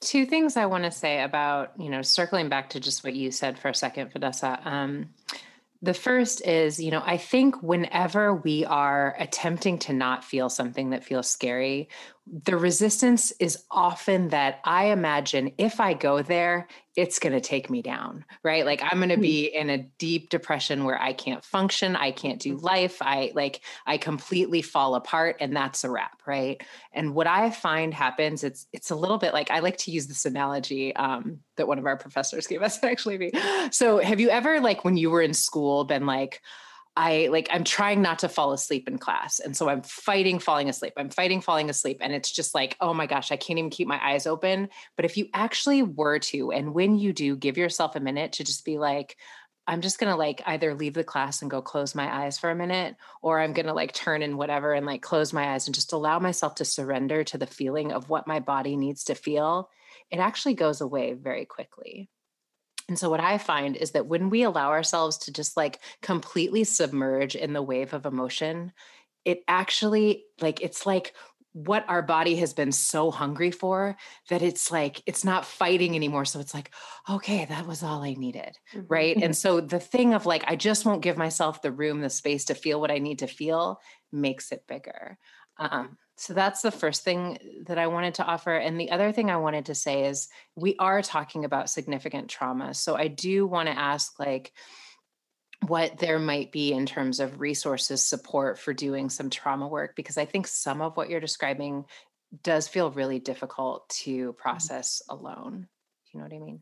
Two 0.01 0.25
things 0.25 0.57
I 0.57 0.65
want 0.65 0.83
to 0.83 0.91
say 0.91 1.21
about, 1.21 1.73
you 1.79 1.89
know, 1.89 2.01
circling 2.01 2.49
back 2.49 2.71
to 2.71 2.79
just 2.79 3.03
what 3.03 3.13
you 3.13 3.29
said 3.29 3.59
for 3.59 3.69
a 3.69 3.75
second, 3.75 4.11
Vanessa. 4.11 4.59
Um, 4.65 5.09
the 5.83 5.93
first 5.93 6.45
is, 6.45 6.79
you 6.79 6.91
know, 6.91 7.01
I 7.05 7.17
think 7.17 7.61
whenever 7.61 8.35
we 8.35 8.65
are 8.65 9.15
attempting 9.19 9.79
to 9.79 9.93
not 9.93 10.23
feel 10.23 10.49
something 10.49 10.91
that 10.91 11.03
feels 11.03 11.27
scary, 11.29 11.89
the 12.27 12.55
resistance 12.55 13.31
is 13.39 13.63
often 13.71 14.29
that 14.29 14.59
I 14.63 14.85
imagine 14.85 15.53
if 15.57 15.79
I 15.79 15.93
go 15.93 16.21
there, 16.21 16.67
it's 16.95 17.19
going 17.19 17.33
to 17.33 17.41
take 17.41 17.69
me 17.69 17.81
down, 17.81 18.25
right? 18.43 18.65
Like 18.65 18.81
I'm 18.83 18.99
going 18.99 19.09
to 19.09 19.15
hmm. 19.15 19.21
be 19.21 19.45
in 19.45 19.69
a 19.69 19.79
deep 19.97 20.29
depression 20.29 20.83
where 20.83 21.01
I 21.01 21.13
can't 21.13 21.43
function, 21.43 21.95
I 21.95 22.11
can't 22.11 22.39
do 22.39 22.57
life, 22.57 23.01
I 23.01 23.31
like 23.33 23.61
I 23.87 23.97
completely 23.97 24.61
fall 24.61 24.95
apart 24.95 25.37
and 25.39 25.55
that's 25.55 25.83
a 25.83 25.89
wrap, 25.89 26.21
right? 26.27 26.61
And 26.93 27.15
what 27.15 27.27
I 27.27 27.49
find 27.49 27.93
happens 27.93 28.43
it's 28.43 28.67
it's 28.71 28.91
a 28.91 28.95
little 28.95 29.17
bit 29.17 29.33
like 29.33 29.49
I 29.49 29.59
like 29.59 29.77
to 29.77 29.91
use 29.91 30.07
this 30.07 30.25
analogy 30.25 30.95
um, 30.95 31.39
that 31.57 31.67
one 31.67 31.79
of 31.79 31.85
our 31.85 31.97
professors 31.97 32.45
gave 32.45 32.61
us 32.61 32.83
actually. 32.83 33.33
So, 33.71 33.97
have 33.97 34.19
you 34.19 34.29
ever 34.29 34.59
like 34.59 34.85
when 34.85 34.95
you 34.95 35.09
were 35.09 35.21
in 35.21 35.33
school 35.33 35.85
been 35.85 36.05
like 36.05 36.41
I 36.95 37.29
like 37.31 37.47
I'm 37.51 37.63
trying 37.63 38.01
not 38.01 38.19
to 38.19 38.29
fall 38.29 38.51
asleep 38.51 38.87
in 38.87 38.97
class. 38.97 39.39
And 39.39 39.55
so 39.55 39.69
I'm 39.69 39.81
fighting 39.81 40.39
falling 40.39 40.67
asleep. 40.67 40.93
I'm 40.97 41.09
fighting 41.09 41.39
falling 41.39 41.69
asleep 41.69 41.99
and 42.01 42.13
it's 42.13 42.31
just 42.31 42.53
like, 42.53 42.75
"Oh 42.81 42.93
my 42.93 43.07
gosh, 43.07 43.31
I 43.31 43.37
can't 43.37 43.59
even 43.59 43.69
keep 43.69 43.87
my 43.87 43.99
eyes 44.03 44.27
open." 44.27 44.69
But 44.97 45.05
if 45.05 45.15
you 45.15 45.27
actually 45.33 45.83
were 45.83 46.19
to 46.19 46.51
and 46.51 46.73
when 46.73 46.97
you 46.97 47.13
do, 47.13 47.35
give 47.37 47.57
yourself 47.57 47.95
a 47.95 48.01
minute 48.01 48.33
to 48.33 48.43
just 48.43 48.65
be 48.65 48.77
like, 48.77 49.15
I'm 49.67 49.81
just 49.81 49.99
going 49.99 50.11
to 50.11 50.17
like 50.17 50.41
either 50.45 50.73
leave 50.73 50.95
the 50.95 51.03
class 51.03 51.41
and 51.41 51.51
go 51.51 51.61
close 51.61 51.95
my 51.95 52.23
eyes 52.23 52.37
for 52.37 52.49
a 52.49 52.55
minute 52.55 52.95
or 53.21 53.39
I'm 53.39 53.53
going 53.53 53.67
to 53.67 53.73
like 53.73 53.93
turn 53.93 54.21
and 54.21 54.37
whatever 54.37 54.73
and 54.73 54.85
like 54.85 55.01
close 55.01 55.31
my 55.31 55.53
eyes 55.53 55.67
and 55.67 55.75
just 55.75 55.93
allow 55.93 56.19
myself 56.19 56.55
to 56.55 56.65
surrender 56.65 57.23
to 57.25 57.37
the 57.37 57.47
feeling 57.47 57.91
of 57.91 58.09
what 58.09 58.27
my 58.27 58.39
body 58.39 58.75
needs 58.75 59.05
to 59.05 59.15
feel. 59.15 59.69
It 60.09 60.17
actually 60.17 60.55
goes 60.55 60.81
away 60.81 61.13
very 61.13 61.45
quickly. 61.45 62.09
And 62.91 62.99
so, 62.99 63.09
what 63.09 63.21
I 63.21 63.37
find 63.37 63.77
is 63.77 63.91
that 63.91 64.07
when 64.07 64.29
we 64.29 64.43
allow 64.43 64.71
ourselves 64.71 65.17
to 65.19 65.31
just 65.31 65.55
like 65.55 65.79
completely 66.01 66.65
submerge 66.65 67.37
in 67.37 67.53
the 67.53 67.61
wave 67.61 67.93
of 67.93 68.05
emotion, 68.05 68.73
it 69.23 69.45
actually, 69.47 70.25
like, 70.41 70.59
it's 70.61 70.85
like 70.85 71.13
what 71.53 71.85
our 71.87 72.01
body 72.01 72.35
has 72.35 72.53
been 72.53 72.73
so 72.73 73.09
hungry 73.09 73.49
for 73.49 73.95
that 74.27 74.41
it's 74.41 74.71
like 74.71 75.01
it's 75.05 75.23
not 75.23 75.45
fighting 75.45 75.95
anymore. 75.95 76.25
So 76.25 76.41
it's 76.41 76.53
like 76.53 76.71
okay 77.09 77.45
that 77.45 77.65
was 77.65 77.81
all 77.81 78.03
i 78.03 78.13
needed 78.13 78.57
mm-hmm. 78.73 78.87
right? 78.89 79.15
And 79.15 79.37
so 79.43 79.61
the 79.61 79.79
thing 79.79 80.13
of 80.13 80.25
like 80.25 80.43
i 80.47 80.57
just 80.57 80.85
won't 80.85 81.01
give 81.01 81.15
myself 81.15 81.61
the 81.61 81.71
room 81.71 82.01
the 82.01 82.09
space 82.09 82.43
to 82.45 82.55
feel 82.55 82.81
what 82.81 82.91
i 82.91 82.97
need 82.97 83.19
to 83.19 83.27
feel 83.27 83.79
makes 84.11 84.51
it 84.51 84.67
bigger. 84.67 85.17
Um, 85.57 85.97
so 86.17 86.33
that's 86.33 86.61
the 86.61 86.71
first 86.71 87.03
thing 87.03 87.63
that 87.67 87.77
I 87.77 87.87
wanted 87.87 88.15
to 88.15 88.25
offer. 88.25 88.55
And 88.55 88.79
the 88.79 88.91
other 88.91 89.11
thing 89.11 89.31
I 89.31 89.37
wanted 89.37 89.65
to 89.67 89.75
say 89.75 90.05
is 90.05 90.29
we 90.55 90.75
are 90.77 91.01
talking 91.01 91.45
about 91.45 91.69
significant 91.69 92.29
trauma. 92.29 92.73
So 92.73 92.95
I 92.95 93.07
do 93.07 93.47
want 93.47 93.69
to 93.69 93.77
ask, 93.77 94.19
like, 94.19 94.51
what 95.67 95.97
there 95.99 96.19
might 96.19 96.51
be 96.51 96.73
in 96.73 96.85
terms 96.85 97.19
of 97.19 97.39
resources 97.39 98.01
support 98.01 98.57
for 98.57 98.73
doing 98.73 99.09
some 99.09 99.29
trauma 99.29 99.67
work 99.67 99.95
because 99.95 100.17
i 100.17 100.25
think 100.25 100.47
some 100.47 100.81
of 100.81 100.97
what 100.97 101.09
you're 101.09 101.19
describing 101.19 101.85
does 102.43 102.67
feel 102.67 102.91
really 102.91 103.19
difficult 103.19 103.87
to 103.89 104.29
mm-hmm. 104.29 104.41
process 104.41 105.01
alone 105.09 105.67
Do 106.05 106.11
you 106.13 106.19
know 106.19 106.25
what 106.25 106.35
i 106.35 106.39
mean 106.39 106.61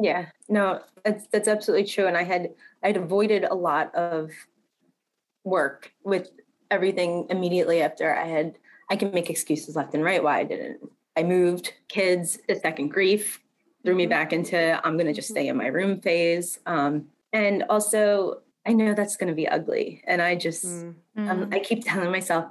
yeah 0.00 0.26
no 0.48 0.80
that's 1.04 1.26
that's 1.28 1.48
absolutely 1.48 1.86
true 1.86 2.06
and 2.06 2.16
i 2.16 2.24
had 2.24 2.50
i'd 2.82 2.96
avoided 2.96 3.44
a 3.44 3.54
lot 3.54 3.94
of 3.94 4.30
work 5.44 5.92
with 6.04 6.28
everything 6.70 7.26
immediately 7.30 7.82
after 7.82 8.12
i 8.14 8.26
had 8.26 8.58
I 8.90 8.96
can 8.96 9.12
make 9.12 9.30
excuses 9.30 9.76
left 9.76 9.94
and 9.94 10.04
right 10.04 10.22
why 10.22 10.40
I 10.40 10.44
didn't. 10.44 10.90
I 11.16 11.22
moved, 11.22 11.72
kids, 11.88 12.38
the 12.48 12.56
second 12.56 12.88
grief 12.88 13.40
threw 13.84 13.94
me 13.94 14.04
mm-hmm. 14.04 14.10
back 14.10 14.32
into 14.32 14.80
I'm 14.86 14.96
going 14.96 15.06
to 15.06 15.12
just 15.12 15.28
stay 15.28 15.48
in 15.48 15.56
my 15.56 15.66
room 15.66 16.00
phase. 16.00 16.58
Um, 16.66 17.06
and 17.32 17.64
also, 17.68 18.40
I 18.66 18.72
know 18.72 18.94
that's 18.94 19.16
going 19.16 19.28
to 19.28 19.34
be 19.34 19.48
ugly. 19.48 20.02
And 20.06 20.22
I 20.22 20.36
just, 20.36 20.64
mm-hmm. 20.64 21.28
um, 21.28 21.48
I 21.52 21.58
keep 21.58 21.84
telling 21.84 22.10
myself, 22.10 22.46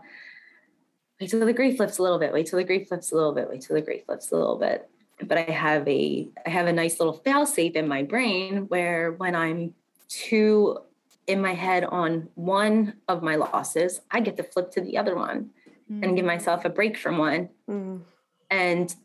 wait 1.20 1.30
till 1.30 1.46
the 1.46 1.54
grief 1.54 1.80
lifts 1.80 2.00
a 2.00 2.04
little 2.04 2.20
bit, 2.20 2.34
wait 2.34 2.48
till 2.48 2.58
the 2.58 2.66
grief 2.66 2.92
lifts 2.92 3.12
a 3.12 3.16
little 3.16 3.34
bit, 3.34 3.50
wait 3.50 3.62
till 3.62 3.76
the 3.76 3.82
grief 3.82 4.04
lifts 4.08 4.32
a 4.32 4.36
little 4.36 4.58
bit. 4.58 4.90
But 5.24 5.38
I 5.38 5.52
have 5.52 5.88
a, 5.88 6.28
I 6.46 6.50
have 6.50 6.68
a 6.68 6.74
nice 6.74 7.00
little 7.00 7.14
fail 7.14 7.46
safe 7.46 7.76
in 7.76 7.88
my 7.88 8.04
brain 8.04 8.68
where 8.70 9.12
when 9.14 9.36
I'm 9.36 9.76
too 10.10 10.80
in 11.28 11.40
my 11.40 11.54
head 11.54 11.84
on 11.86 12.28
one 12.36 12.96
of 13.08 13.22
my 13.22 13.36
losses, 13.36 14.02
I 14.10 14.20
get 14.20 14.36
to 14.38 14.44
flip 14.44 14.72
to 14.72 14.82
the 14.82 14.98
other 14.98 15.16
one 15.16 15.52
mm. 15.92 16.04
and 16.04 16.16
give 16.16 16.26
myself 16.26 16.66
a 16.66 16.70
break 16.70 16.98
from 16.98 17.18
one. 17.18 17.50
Mm. 17.70 18.02
And 18.50 18.96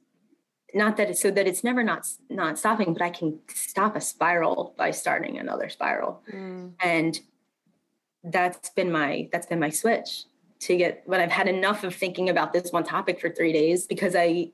not 0.75 0.96
that 0.96 1.11
it's 1.11 1.22
so 1.22 1.31
that 1.31 1.46
it's 1.46 1.64
never 1.64 1.83
not 1.83 2.07
not 2.29 2.59
stopping, 2.59 2.92
but 2.92 3.03
I 3.03 3.11
can 3.11 3.38
stop 3.49 3.96
a 3.96 4.01
spiral 4.01 4.75
by 4.77 4.90
starting 4.90 5.38
another 5.38 5.68
spiral. 5.68 6.22
Mm. 6.33 6.72
And 6.81 7.20
that's 8.25 8.70
been 8.70 8.90
my 8.90 9.29
that's 9.33 9.46
been 9.46 9.61
my 9.61 9.70
switch 9.70 10.25
to 10.59 10.77
get 10.77 11.03
when 11.07 11.20
I've 11.20 11.31
had 11.31 11.49
enough 11.49 11.85
of 11.85 11.94
thinking 11.94 12.29
about 12.29 12.53
this 12.53 12.72
one 12.72 12.85
topic 12.85 13.20
for 13.20 13.31
three 13.31 13.53
days 13.53 13.87
because 13.87 14.14
I 14.16 14.51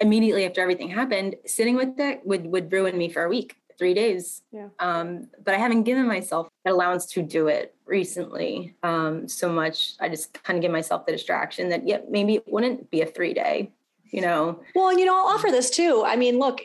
immediately 0.00 0.44
after 0.46 0.60
everything 0.60 0.88
happened, 0.88 1.36
sitting 1.46 1.76
with 1.76 1.98
it 1.98 2.24
would 2.24 2.46
would 2.46 2.72
ruin 2.72 2.96
me 2.96 3.08
for 3.08 3.24
a 3.24 3.28
week 3.28 3.56
three 3.78 3.94
days. 3.94 4.42
Yeah. 4.52 4.68
Um, 4.78 5.28
but 5.44 5.54
I 5.54 5.58
haven't 5.58 5.84
given 5.84 6.06
myself 6.06 6.48
an 6.64 6.72
allowance 6.72 7.06
to 7.06 7.22
do 7.22 7.48
it 7.48 7.74
recently 7.86 8.74
um, 8.82 9.28
so 9.28 9.50
much. 9.50 9.94
I 10.00 10.08
just 10.08 10.42
kind 10.42 10.58
of 10.58 10.62
give 10.62 10.72
myself 10.72 11.06
the 11.06 11.12
distraction 11.12 11.68
that, 11.70 11.86
yep, 11.86 12.02
yeah, 12.04 12.10
maybe 12.10 12.34
it 12.34 12.44
wouldn't 12.46 12.90
be 12.90 13.02
a 13.02 13.06
three 13.06 13.34
day, 13.34 13.70
you 14.10 14.20
know. 14.20 14.60
Well, 14.74 14.88
and 14.88 14.98
you 14.98 15.06
know, 15.06 15.16
I'll 15.16 15.34
offer 15.34 15.50
this 15.50 15.70
too. 15.70 16.02
I 16.04 16.16
mean, 16.16 16.38
look, 16.38 16.60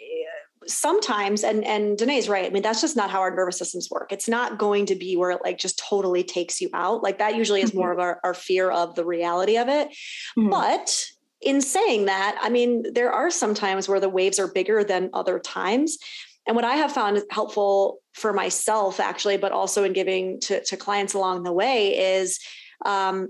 sometimes 0.68 1.44
and 1.44 1.64
and 1.66 1.98
Danae's 1.98 2.30
right. 2.30 2.46
I 2.46 2.50
mean, 2.50 2.64
that's 2.64 2.82
just 2.82 2.96
not 2.96 3.10
how 3.10 3.20
our 3.20 3.36
nervous 3.36 3.58
systems 3.58 3.90
work. 3.92 4.12
It's 4.12 4.30
not 4.30 4.58
going 4.58 4.86
to 4.88 4.96
be 4.96 5.16
where 5.16 5.32
it 5.32 5.40
like 5.44 5.58
just 5.58 5.78
totally 5.78 6.24
takes 6.24 6.62
you 6.62 6.70
out. 6.74 7.04
Like 7.04 7.20
that 7.20 7.36
usually 7.36 7.62
is 7.62 7.72
mm-hmm. 7.72 7.80
more 7.80 7.92
of 7.92 8.00
our, 8.00 8.20
our 8.24 8.34
fear 8.34 8.72
of 8.72 8.96
the 8.96 9.06
reality 9.06 9.58
of 9.58 9.68
it. 9.68 9.90
Mm-hmm. 10.38 10.50
But 10.50 11.06
in 11.42 11.62
saying 11.62 12.06
that, 12.06 12.38
I 12.42 12.50
mean, 12.50 12.94
there 12.94 13.12
are 13.12 13.30
some 13.30 13.54
times 13.54 13.90
where 13.90 14.00
the 14.00 14.10
waves 14.10 14.40
are 14.40 14.48
bigger 14.48 14.84
than 14.84 15.10
other 15.14 15.40
times. 15.40 15.98
And 16.46 16.56
what 16.56 16.66
I 16.66 16.76
have 16.76 16.92
found 16.92 17.22
helpful 17.30 18.00
for 18.14 18.34
myself, 18.34 19.00
actually, 19.00 19.38
but 19.38 19.52
also 19.52 19.84
in 19.84 19.94
giving 19.94 20.40
to, 20.42 20.64
to 20.66 20.78
clients 20.78 21.14
along 21.14 21.44
the 21.44 21.54
way 21.54 21.98
is 22.16 22.40
um, 22.86 23.30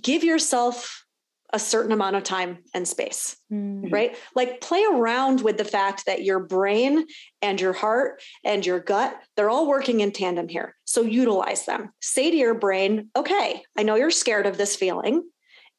give 0.00 0.24
yourself 0.24 1.04
a 1.52 1.58
certain 1.58 1.92
amount 1.92 2.14
of 2.14 2.22
time 2.22 2.58
and 2.74 2.86
space, 2.86 3.36
mm-hmm. 3.50 3.88
right? 3.88 4.16
Like 4.34 4.60
play 4.60 4.84
around 4.90 5.40
with 5.40 5.56
the 5.56 5.64
fact 5.64 6.04
that 6.06 6.22
your 6.22 6.40
brain 6.40 7.06
and 7.40 7.58
your 7.58 7.72
heart 7.72 8.22
and 8.44 8.64
your 8.64 8.80
gut, 8.80 9.18
they're 9.36 9.48
all 9.48 9.66
working 9.66 10.00
in 10.00 10.12
tandem 10.12 10.48
here. 10.48 10.74
So 10.84 11.02
utilize 11.02 11.64
them. 11.64 11.90
Say 12.00 12.30
to 12.30 12.36
your 12.36 12.54
brain, 12.54 13.08
okay, 13.16 13.62
I 13.78 13.82
know 13.82 13.94
you're 13.94 14.10
scared 14.10 14.46
of 14.46 14.58
this 14.58 14.76
feeling 14.76 15.22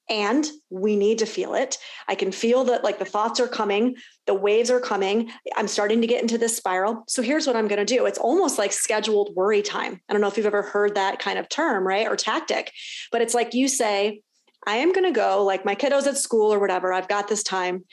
and 0.09 0.47
we 0.69 0.95
need 0.95 1.19
to 1.19 1.25
feel 1.25 1.53
it. 1.53 1.77
I 2.07 2.15
can 2.15 2.31
feel 2.31 2.63
that 2.65 2.83
like 2.83 2.99
the 2.99 3.05
thoughts 3.05 3.39
are 3.39 3.47
coming, 3.47 3.95
the 4.25 4.33
waves 4.33 4.71
are 4.71 4.79
coming. 4.79 5.29
I'm 5.55 5.67
starting 5.67 6.01
to 6.01 6.07
get 6.07 6.21
into 6.21 6.37
this 6.37 6.57
spiral. 6.57 7.03
So 7.07 7.21
here's 7.21 7.45
what 7.45 7.55
I'm 7.55 7.67
going 7.67 7.85
to 7.85 7.95
do. 7.95 8.05
It's 8.05 8.17
almost 8.17 8.57
like 8.57 8.73
scheduled 8.73 9.35
worry 9.35 9.61
time. 9.61 10.01
I 10.09 10.13
don't 10.13 10.21
know 10.21 10.27
if 10.27 10.37
you've 10.37 10.45
ever 10.45 10.63
heard 10.63 10.95
that 10.95 11.19
kind 11.19 11.37
of 11.37 11.47
term, 11.49 11.85
right? 11.85 12.07
Or 12.07 12.15
tactic, 12.15 12.71
but 13.11 13.21
it's 13.21 13.33
like 13.33 13.53
you 13.53 13.67
say, 13.67 14.21
I 14.67 14.77
am 14.77 14.91
going 14.91 15.05
to 15.05 15.11
go, 15.11 15.43
like 15.45 15.63
my 15.63 15.75
kiddos 15.75 16.07
at 16.07 16.17
school 16.17 16.53
or 16.53 16.59
whatever, 16.59 16.91
I've 16.91 17.07
got 17.07 17.27
this 17.27 17.43
time. 17.43 17.85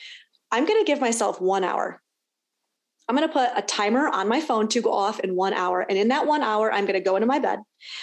I'm 0.50 0.66
going 0.66 0.81
to 0.81 0.87
give 0.87 1.00
myself 1.00 1.40
one 1.40 1.64
hour. 1.64 2.02
I'm 3.09 3.16
going 3.16 3.29
to 3.29 3.33
put 3.33 3.51
a 3.55 3.62
timer 3.62 4.09
on 4.09 4.29
my 4.29 4.40
phone 4.40 4.66
to 4.69 4.81
go 4.81 4.92
off 4.92 5.21
in 5.21 5.37
one 5.37 5.55
hour. 5.55 5.81
And 5.81 5.97
in 5.97 6.09
that 6.09 6.27
one 6.27 6.42
hour, 6.42 6.73
I'm 6.73 6.85
going 6.85 6.95
to 6.95 7.01
go 7.01 7.14
into 7.16 7.27
my 7.27 7.38
bed. 7.38 7.61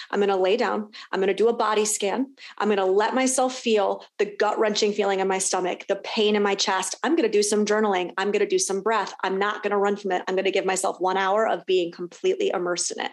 I'm 0.10 0.20
going 0.20 0.30
to 0.30 0.38
lay 0.38 0.56
down. 0.56 0.92
I'm 1.12 1.20
going 1.20 1.28
to 1.28 1.34
do 1.34 1.50
a 1.50 1.54
body 1.54 1.84
scan. 1.84 2.36
I'm 2.58 2.70
going 2.70 2.78
to 2.78 2.86
let 2.86 3.14
myself 3.14 3.54
feel 3.54 4.06
the 4.18 4.26
gut 4.26 4.58
wrenching 4.60 4.94
feeling 4.94 5.20
in 5.20 5.28
my 5.28 5.40
stomach, 5.40 5.86
the 5.90 5.98
pain 5.98 6.38
in 6.38 6.44
my 6.44 6.56
chest. 6.56 6.96
I'm 7.04 7.16
going 7.18 7.30
to 7.30 7.38
do 7.38 7.44
some 7.44 7.66
journaling. 7.66 8.14
I'm 8.18 8.32
going 8.32 8.40
to 8.40 8.48
do 8.48 8.60
some 8.60 8.82
breath. 8.82 9.14
I'm 9.24 9.38
not 9.38 9.62
going 9.62 9.72
to 9.72 9.78
run 9.78 9.98
from 9.98 10.14
it. 10.14 10.24
I'm 10.28 10.36
going 10.36 10.46
to 10.46 10.52
give 10.52 10.66
myself 10.66 11.02
one 11.02 11.18
hour 11.18 11.48
of 11.48 11.66
being 11.66 11.92
completely 11.92 12.52
immersed 12.54 12.92
in 12.92 13.04
it. 13.04 13.12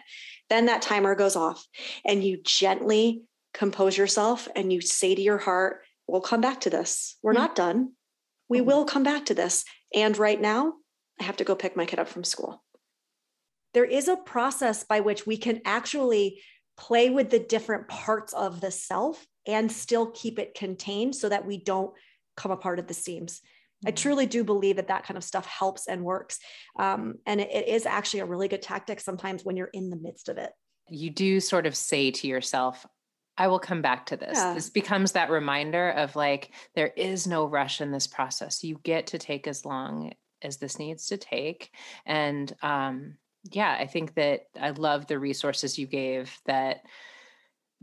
Then 0.49 0.67
that 0.67 0.81
timer 0.81 1.15
goes 1.15 1.35
off 1.35 1.65
and 2.05 2.23
you 2.23 2.39
gently 2.43 3.23
compose 3.53 3.97
yourself 3.97 4.47
and 4.55 4.71
you 4.71 4.79
say 4.79 5.13
to 5.13 5.21
your 5.21 5.37
heart, 5.37 5.81
we'll 6.07 6.21
come 6.21 6.41
back 6.41 6.61
to 6.61 6.69
this. 6.69 7.17
We're 7.21 7.33
mm-hmm. 7.33 7.41
not 7.41 7.55
done. 7.55 7.93
We 8.47 8.59
mm-hmm. 8.59 8.67
will 8.67 8.85
come 8.85 9.03
back 9.03 9.25
to 9.25 9.33
this. 9.33 9.65
And 9.93 10.17
right 10.17 10.39
now, 10.39 10.73
I 11.21 11.23
have 11.23 11.37
to 11.37 11.43
go 11.43 11.55
pick 11.55 11.77
my 11.77 11.85
kid 11.85 11.99
up 11.99 12.09
from 12.09 12.23
school. 12.23 12.63
There 13.75 13.85
is 13.85 14.07
a 14.07 14.17
process 14.17 14.83
by 14.83 15.01
which 15.01 15.27
we 15.27 15.37
can 15.37 15.61
actually 15.63 16.41
play 16.77 17.11
with 17.11 17.29
the 17.29 17.39
different 17.39 17.87
parts 17.87 18.33
of 18.33 18.59
the 18.59 18.71
self 18.71 19.23
and 19.47 19.71
still 19.71 20.07
keep 20.07 20.39
it 20.39 20.55
contained 20.55 21.15
so 21.15 21.29
that 21.29 21.45
we 21.45 21.63
don't 21.63 21.93
come 22.35 22.51
apart 22.51 22.79
at 22.79 22.87
the 22.87 22.95
seams. 22.95 23.35
Mm-hmm. 23.35 23.89
I 23.89 23.91
truly 23.91 24.25
do 24.25 24.43
believe 24.43 24.77
that 24.77 24.87
that 24.87 25.03
kind 25.03 25.15
of 25.15 25.23
stuff 25.23 25.45
helps 25.45 25.87
and 25.87 26.03
works. 26.03 26.39
Um, 26.79 27.19
and 27.27 27.39
it, 27.39 27.51
it 27.51 27.67
is 27.67 27.85
actually 27.85 28.21
a 28.21 28.25
really 28.25 28.47
good 28.47 28.63
tactic 28.63 28.99
sometimes 28.99 29.45
when 29.45 29.55
you're 29.55 29.67
in 29.67 29.91
the 29.91 29.95
midst 29.95 30.27
of 30.27 30.39
it. 30.39 30.51
You 30.89 31.11
do 31.11 31.39
sort 31.39 31.67
of 31.67 31.75
say 31.75 32.09
to 32.11 32.27
yourself, 32.27 32.85
I 33.37 33.47
will 33.47 33.59
come 33.59 33.81
back 33.81 34.07
to 34.07 34.17
this. 34.17 34.37
Yeah. 34.37 34.55
This 34.55 34.69
becomes 34.69 35.13
that 35.13 35.29
reminder 35.29 35.91
of 35.91 36.15
like, 36.15 36.51
there 36.75 36.91
is 36.97 37.27
no 37.27 37.45
rush 37.45 37.79
in 37.79 37.91
this 37.91 38.07
process. 38.07 38.63
You 38.63 38.79
get 38.83 39.07
to 39.07 39.19
take 39.19 39.47
as 39.47 39.65
long 39.65 40.13
as 40.43 40.57
this 40.57 40.79
needs 40.79 41.07
to 41.07 41.17
take. 41.17 41.71
And 42.05 42.53
um, 42.61 43.17
yeah, 43.51 43.75
I 43.79 43.87
think 43.87 44.15
that 44.15 44.47
I 44.59 44.71
love 44.71 45.07
the 45.07 45.19
resources 45.19 45.79
you 45.79 45.87
gave 45.87 46.37
that 46.45 46.81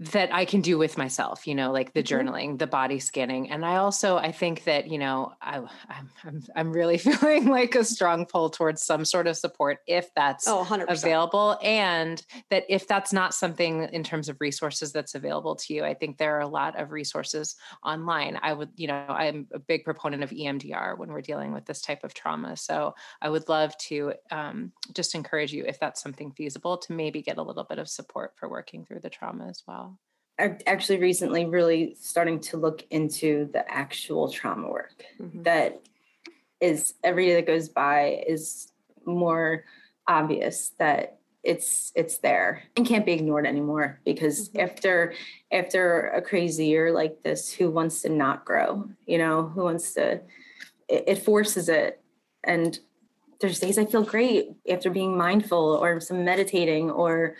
that 0.01 0.33
I 0.33 0.45
can 0.45 0.61
do 0.61 0.79
with 0.79 0.97
myself, 0.97 1.45
you 1.47 1.57
know, 1.57 1.73
like 1.73 1.93
the 1.93 2.05
mm-hmm. 2.05 2.29
journaling, 2.29 2.59
the 2.59 2.69
body 2.69 3.01
scanning. 3.01 3.51
And 3.51 3.65
I 3.65 3.77
also, 3.77 4.17
I 4.17 4.31
think 4.31 4.63
that, 4.63 4.89
you 4.89 4.97
know, 4.97 5.33
I, 5.43 5.57
I'm, 5.89 6.11
I'm, 6.25 6.43
I'm 6.57 6.73
really 6.73 6.99
feeling 6.99 7.47
like 7.49 7.75
a 7.75 7.83
strong 7.83 8.25
pull 8.25 8.49
towards 8.49 8.83
some 8.83 9.05
sort 9.05 9.27
of 9.27 9.37
support 9.37 9.79
if 9.89 10.15
that's 10.15 10.47
oh, 10.47 10.67
available. 10.89 11.59
And 11.63 12.23
that 12.51 12.65
if 12.69 12.87
that's 12.87 13.13
not 13.13 13.35
something 13.35 13.89
in 13.93 14.05
terms 14.05 14.29
of 14.29 14.37
resources 14.41 14.93
that's 14.93 15.17
available 15.17 15.57
to 15.57 15.75
you, 15.75 15.85
I 15.85 15.95
think 15.95 16.17
there 16.17 16.37
are 16.37 16.43
a 16.43 16.49
lot 16.49 16.79
of 16.79 16.93
resources 16.93 17.57
online. 17.85 18.39
I 18.41 18.53
would, 18.53 18.71
you 18.77 18.87
know, 18.87 19.05
I'm 19.09 19.49
a 19.53 19.59
big 19.59 19.85
proponent 19.85 20.23
of 20.23 20.31
EMDR 20.31 20.97
when 20.97 21.11
we're 21.11 21.23
dealing 21.23 21.53
with 21.53 21.65
this 21.65 21.83
type 21.83 22.05
of 22.05 22.15
trauma. 22.15 22.57
So 22.57 22.95
I 23.21 23.31
would 23.31 23.49
love 23.49 23.77
to 23.79 24.13
um, 24.31 24.71
just 24.95 25.17
encourage 25.17 25.53
you, 25.53 25.65
if 25.67 25.81
that's 25.81 26.01
something 26.01 26.31
feasible, 26.31 26.79
to 26.79 26.93
maybe 26.93 27.21
get 27.21 27.39
a 27.39 27.43
little 27.43 27.65
bit 27.65 27.81
of 27.81 27.89
support 27.89 28.35
for 28.37 28.49
working 28.49 28.85
through 28.85 29.01
the 29.01 29.11
trauma 29.11 29.49
as 29.49 29.65
well 29.67 29.88
actually 30.39 30.99
recently 30.99 31.47
really 31.47 31.97
starting 31.99 32.39
to 32.39 32.57
look 32.57 32.85
into 32.91 33.49
the 33.53 33.69
actual 33.71 34.31
trauma 34.31 34.69
work 34.69 35.05
mm-hmm. 35.21 35.43
that 35.43 35.81
is 36.61 36.95
every 37.03 37.27
day 37.27 37.35
that 37.35 37.47
goes 37.47 37.69
by 37.69 38.23
is 38.27 38.73
more 39.05 39.65
obvious 40.07 40.73
that 40.79 41.19
it's 41.43 41.93
it's 41.95 42.19
there 42.19 42.63
and 42.77 42.87
can't 42.87 43.07
be 43.07 43.13
ignored 43.13 43.47
anymore 43.47 44.01
because 44.05 44.49
mm-hmm. 44.49 44.61
after 44.61 45.15
after 45.53 46.09
a 46.09 46.23
crazy 46.23 46.67
year 46.67 46.93
like 46.93 47.23
this 47.23 47.53
who 47.53 47.71
wants 47.71 48.03
to 48.03 48.09
not 48.09 48.45
grow 48.45 48.89
you 49.07 49.19
know 49.19 49.49
who 49.49 49.63
wants 49.63 49.95
to 49.95 50.21
it, 50.89 51.05
it 51.07 51.19
forces 51.19 51.69
it 51.69 52.01
and 52.45 52.81
there's 53.41 53.61
days 53.61 53.79
i 53.79 53.85
feel 53.85 54.03
great 54.03 54.51
after 54.69 54.91
being 54.91 55.17
mindful 55.17 55.79
or 55.81 56.01
some 56.01 56.25
meditating 56.25 56.91
or 56.91 57.37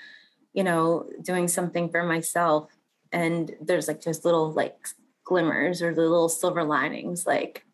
you 0.53 0.63
know 0.63 1.09
doing 1.23 1.49
something 1.49 1.89
for 1.89 2.05
myself 2.05 2.78
and 3.13 3.55
there's 3.61 3.89
like 3.89 4.01
just 4.01 4.25
little 4.25 4.53
like 4.53 4.77
glimmers 5.25 5.83
or 5.83 5.95
the 5.95 6.01
little 6.01 6.29
silver 6.29 6.65
linings 6.65 7.27
like 7.27 7.65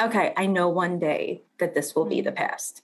okay 0.00 0.32
i 0.36 0.46
know 0.46 0.68
one 0.68 0.98
day 0.98 1.42
that 1.58 1.74
this 1.74 1.94
will 1.94 2.04
be 2.04 2.20
the 2.20 2.32
past 2.32 2.82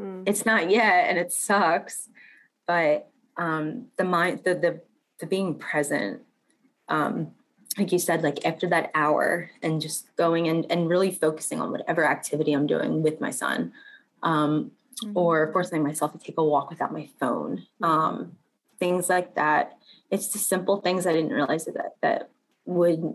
mm. 0.00 0.22
it's 0.26 0.44
not 0.44 0.70
yet 0.70 1.08
and 1.08 1.18
it 1.18 1.32
sucks 1.32 2.08
but 2.66 3.10
um 3.36 3.86
the 3.96 4.04
mind 4.04 4.40
the 4.44 4.54
the, 4.54 4.80
the 5.20 5.26
being 5.26 5.54
present 5.54 6.20
um 6.88 7.30
like 7.78 7.92
you 7.92 7.98
said 7.98 8.22
like 8.22 8.44
after 8.44 8.68
that 8.68 8.90
hour 8.94 9.50
and 9.62 9.80
just 9.80 10.14
going 10.16 10.48
and 10.48 10.66
and 10.70 10.88
really 10.88 11.10
focusing 11.10 11.60
on 11.60 11.70
whatever 11.70 12.04
activity 12.04 12.52
i'm 12.52 12.66
doing 12.66 13.02
with 13.02 13.20
my 13.20 13.30
son 13.30 13.72
um 14.22 14.70
mm. 15.04 15.12
or 15.14 15.52
forcing 15.52 15.82
myself 15.82 16.12
to 16.12 16.18
take 16.18 16.38
a 16.38 16.44
walk 16.44 16.70
without 16.70 16.92
my 16.92 17.08
phone 17.20 17.64
mm. 17.82 17.86
um 17.86 18.36
things 18.78 19.08
like 19.08 19.34
that 19.34 19.78
it's 20.14 20.28
the 20.28 20.38
simple 20.38 20.80
things 20.80 21.06
I 21.06 21.12
didn't 21.12 21.32
realize 21.32 21.64
that 21.64 21.96
that 22.02 22.30
would 22.64 23.14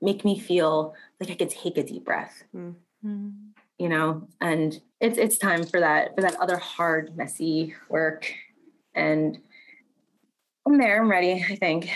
make 0.00 0.24
me 0.24 0.38
feel 0.38 0.94
like 1.20 1.30
I 1.30 1.34
could 1.34 1.50
take 1.50 1.76
a 1.76 1.82
deep 1.82 2.04
breath. 2.04 2.42
Mm-hmm. 2.54 3.28
You 3.78 3.88
know, 3.88 4.26
and 4.40 4.80
it's 5.00 5.18
it's 5.18 5.38
time 5.38 5.64
for 5.64 5.78
that 5.80 6.16
for 6.16 6.22
that 6.22 6.36
other 6.40 6.56
hard, 6.56 7.16
messy 7.16 7.74
work. 7.88 8.32
And 8.94 9.38
I'm 10.66 10.78
there, 10.78 11.00
I'm 11.00 11.10
ready, 11.10 11.44
I 11.48 11.54
think. 11.54 11.90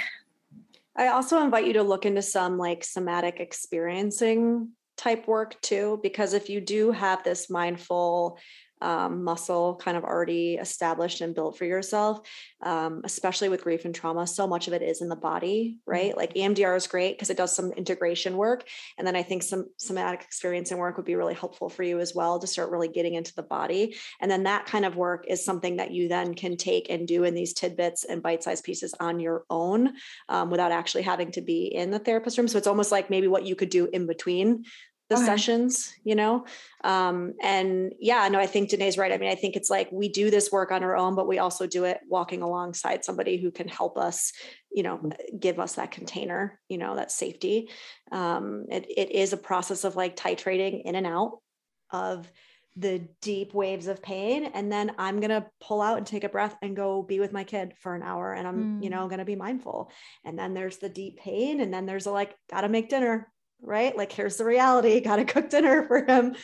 I 0.95 1.09
also 1.09 1.43
invite 1.43 1.67
you 1.67 1.73
to 1.75 1.83
look 1.83 2.05
into 2.07 2.23
some 2.23 2.59
like 2.59 2.85
somatic 2.85 3.41
experiencing 3.41 4.69
type 4.97 5.27
work 5.27 5.61
too, 5.63 5.99
because 6.03 6.35
if 6.35 6.49
you 6.49 6.61
do 6.61 6.93
have 6.93 7.25
this 7.25 7.51
mindful 7.51 8.39
um, 8.83 9.23
muscle 9.23 9.77
kind 9.77 9.97
of 9.97 10.05
already 10.05 10.55
established 10.55 11.21
and 11.21 11.35
built 11.35 11.57
for 11.57 11.65
yourself, 11.65 12.21
um, 12.63 13.01
especially 13.05 13.49
with 13.49 13.63
grief 13.63 13.85
and 13.85 13.95
trauma. 13.95 14.27
So 14.27 14.47
much 14.47 14.67
of 14.67 14.75
it 14.75 14.83
is 14.83 15.01
in 15.01 15.09
the 15.09 15.17
body, 15.17 15.79
right? 15.87 16.11
Mm-hmm. 16.11 16.19
Like 16.19 16.35
EMDR 16.35 16.77
is 16.77 16.87
great 16.87 17.17
because 17.17 17.31
it 17.31 17.37
does 17.37 17.55
some 17.55 17.73
integration 17.73 18.37
work. 18.37 18.69
And 18.99 19.07
then 19.07 19.17
I 19.17 19.23
think 19.23 19.43
some 19.43 19.67
somatic 19.77 20.23
experiencing 20.23 20.79
work 20.79 20.97
would 20.97 21.07
be 21.07 21.15
really 21.15 21.35
helpful 21.35 21.69
for 21.69 21.85
you 21.85 22.01
as 22.01 22.15
well 22.15 22.39
to 22.41 22.47
start 22.47 22.71
really 22.71 22.89
getting 22.89 23.15
into 23.15 23.35
the 23.35 23.43
body. 23.43 23.97
And 24.21 24.31
then 24.31 24.43
that 24.43 24.67
kind 24.67 24.85
of 24.85 24.97
work 24.97 25.27
is 25.29 25.45
something 25.45 25.77
that 25.77 25.93
you 25.93 26.09
then 26.09 26.35
can 26.35 26.57
take 26.57 26.91
and 26.91 27.07
do 27.07 27.25
in 27.25 27.35
these 27.35 27.55
tidbits 27.55 28.05
and 28.05 28.23
bite 28.23 28.43
sized 28.43 28.65
pieces 28.65 28.95
on 28.99 29.21
your 29.21 29.45
own 29.49 29.95
um, 30.29 30.51
without 30.51 30.73
actually 30.73 31.03
having 31.03 31.31
to 31.33 31.41
be 31.41 31.67
in 31.67 31.91
the 31.91 31.99
therapist 32.01 32.37
room. 32.37 32.49
So 32.49 32.59
it's 32.59 32.67
almost 32.67 32.91
like 32.91 33.11
maybe 33.11 33.29
what 33.29 33.47
you 33.47 33.55
could 33.55 33.71
do 33.71 33.89
in 33.93 34.07
between 34.07 34.65
the 35.13 35.19
okay. 35.19 35.27
sessions, 35.27 35.95
you 36.05 36.15
know? 36.15 36.47
Um, 36.85 37.35
and 37.43 37.93
yeah, 38.01 38.27
no, 38.29 38.39
I 38.39 38.47
think 38.47 38.71
Danae's 38.71 38.97
right. 38.97 39.13
I 39.13 39.19
mean, 39.19 39.31
I 39.31 39.35
think 39.35 39.57
it's 39.57 39.71
like 39.71 39.93
we 39.93 40.09
do 40.09 40.31
this 40.31 40.51
work 40.51 40.73
on 40.73 40.83
our 40.83 40.97
own, 40.97 41.15
but 41.15 41.29
we 41.29 41.39
also 41.39 41.67
do 41.67 41.85
it 41.85 42.01
walking 42.09 42.43
alongside 42.43 43.05
somebody 43.05 43.37
who 43.37 43.51
can 43.51 43.69
help 43.69 43.99
us, 43.99 44.33
you 44.73 44.83
know, 44.83 44.99
mm. 44.99 45.13
give 45.39 45.61
us 45.61 45.75
that 45.75 45.91
container, 45.91 46.59
you 46.69 46.79
know, 46.79 46.97
that 46.97 47.13
safety. 47.13 47.71
Um, 48.11 48.65
it, 48.71 48.87
it 48.89 49.11
is 49.13 49.33
a 49.33 49.37
process 49.37 49.85
of 49.85 49.97
like 49.97 50.17
titrating 50.17 50.83
in 50.85 50.95
and 50.95 51.07
out 51.07 51.39
of 51.91 52.31
the 52.75 53.07
deep 53.21 53.53
waves 53.53 53.87
of 53.87 54.03
pain 54.03 54.47
and 54.55 54.73
then 54.73 54.93
i'm 54.97 55.21
going 55.21 55.29
to 55.29 55.45
pull 55.61 55.83
out 55.83 55.99
and 55.99 56.07
take 56.07 56.25
a 56.25 56.29
breath 56.31 56.57
and 56.63 56.75
go 56.75 57.03
be 57.03 57.21
with 57.21 57.31
my 57.31 57.45
kid 57.45 57.75
for 57.79 57.95
an 57.95 58.03
hour 58.03 58.33
and 58.33 58.49
i'm 58.49 58.81
mm. 58.81 58.83
you 58.83 58.89
know 58.89 59.09
going 59.09 59.19
to 59.19 59.27
be 59.27 59.37
mindful 59.37 59.93
and 60.25 60.39
then 60.39 60.55
there's 60.55 60.79
the 60.79 60.89
deep 60.89 61.19
pain 61.19 61.61
and 61.61 61.73
then 61.73 61.85
there's 61.85 62.07
a 62.07 62.11
like 62.11 62.35
got 62.51 62.63
to 62.63 62.71
make 62.71 62.89
dinner 62.89 63.31
right 63.63 63.97
like 63.97 64.13
here's 64.13 64.37
the 64.37 64.45
reality 64.45 65.01
got 65.05 65.17
to 65.17 65.25
cook 65.25 65.49
dinner 65.49 65.87
for 65.87 66.05
him 66.05 66.35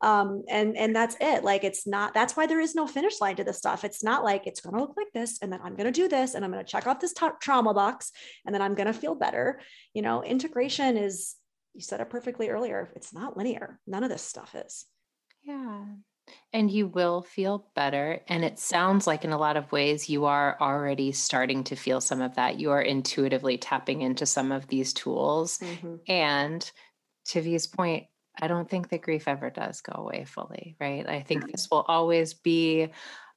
um 0.00 0.44
and 0.48 0.76
and 0.76 0.94
that's 0.94 1.16
it 1.20 1.42
like 1.42 1.64
it's 1.64 1.86
not 1.86 2.14
that's 2.14 2.36
why 2.36 2.46
there 2.46 2.60
is 2.60 2.74
no 2.74 2.86
finish 2.86 3.20
line 3.20 3.36
to 3.36 3.44
this 3.44 3.58
stuff 3.58 3.84
it's 3.84 4.04
not 4.04 4.22
like 4.22 4.46
it's 4.46 4.60
going 4.60 4.74
to 4.74 4.80
look 4.80 4.96
like 4.96 5.12
this 5.12 5.38
and 5.42 5.52
then 5.52 5.60
i'm 5.64 5.74
going 5.74 5.92
to 5.92 6.00
do 6.00 6.08
this 6.08 6.34
and 6.34 6.44
i'm 6.44 6.52
going 6.52 6.64
to 6.64 6.70
check 6.70 6.86
off 6.86 7.00
this 7.00 7.14
trauma 7.40 7.74
box 7.74 8.12
and 8.46 8.54
then 8.54 8.62
i'm 8.62 8.74
going 8.74 8.86
to 8.86 8.92
feel 8.92 9.16
better 9.16 9.60
you 9.94 10.02
know 10.02 10.22
integration 10.22 10.96
is 10.96 11.34
you 11.78 11.82
said 11.82 12.00
it 12.00 12.10
perfectly 12.10 12.48
earlier. 12.48 12.90
It's 12.96 13.14
not 13.14 13.36
linear. 13.36 13.78
None 13.86 14.02
of 14.02 14.10
this 14.10 14.22
stuff 14.22 14.56
is. 14.56 14.84
Yeah. 15.44 15.84
And 16.52 16.70
you 16.70 16.86
will 16.86 17.22
feel 17.22 17.66
better. 17.74 18.20
And 18.28 18.44
it 18.44 18.58
sounds 18.58 19.06
like, 19.06 19.24
in 19.24 19.32
a 19.32 19.38
lot 19.38 19.56
of 19.56 19.70
ways, 19.70 20.08
you 20.08 20.24
are 20.24 20.56
already 20.60 21.12
starting 21.12 21.64
to 21.64 21.76
feel 21.76 22.00
some 22.00 22.22
of 22.22 22.36
that. 22.36 22.58
You 22.58 22.70
are 22.70 22.82
intuitively 22.82 23.58
tapping 23.58 24.02
into 24.02 24.26
some 24.26 24.52
of 24.52 24.66
these 24.68 24.92
tools. 24.92 25.58
Mm-hmm. 25.58 25.94
And 26.06 26.70
to 27.26 27.42
V's 27.42 27.66
point, 27.66 28.06
I 28.40 28.46
don't 28.46 28.70
think 28.70 28.88
that 28.90 29.02
grief 29.02 29.26
ever 29.26 29.50
does 29.50 29.80
go 29.80 30.00
away 30.00 30.24
fully, 30.24 30.76
right? 30.80 31.08
I 31.08 31.20
think 31.20 31.50
this 31.50 31.68
will 31.70 31.84
always 31.88 32.34
be 32.34 32.88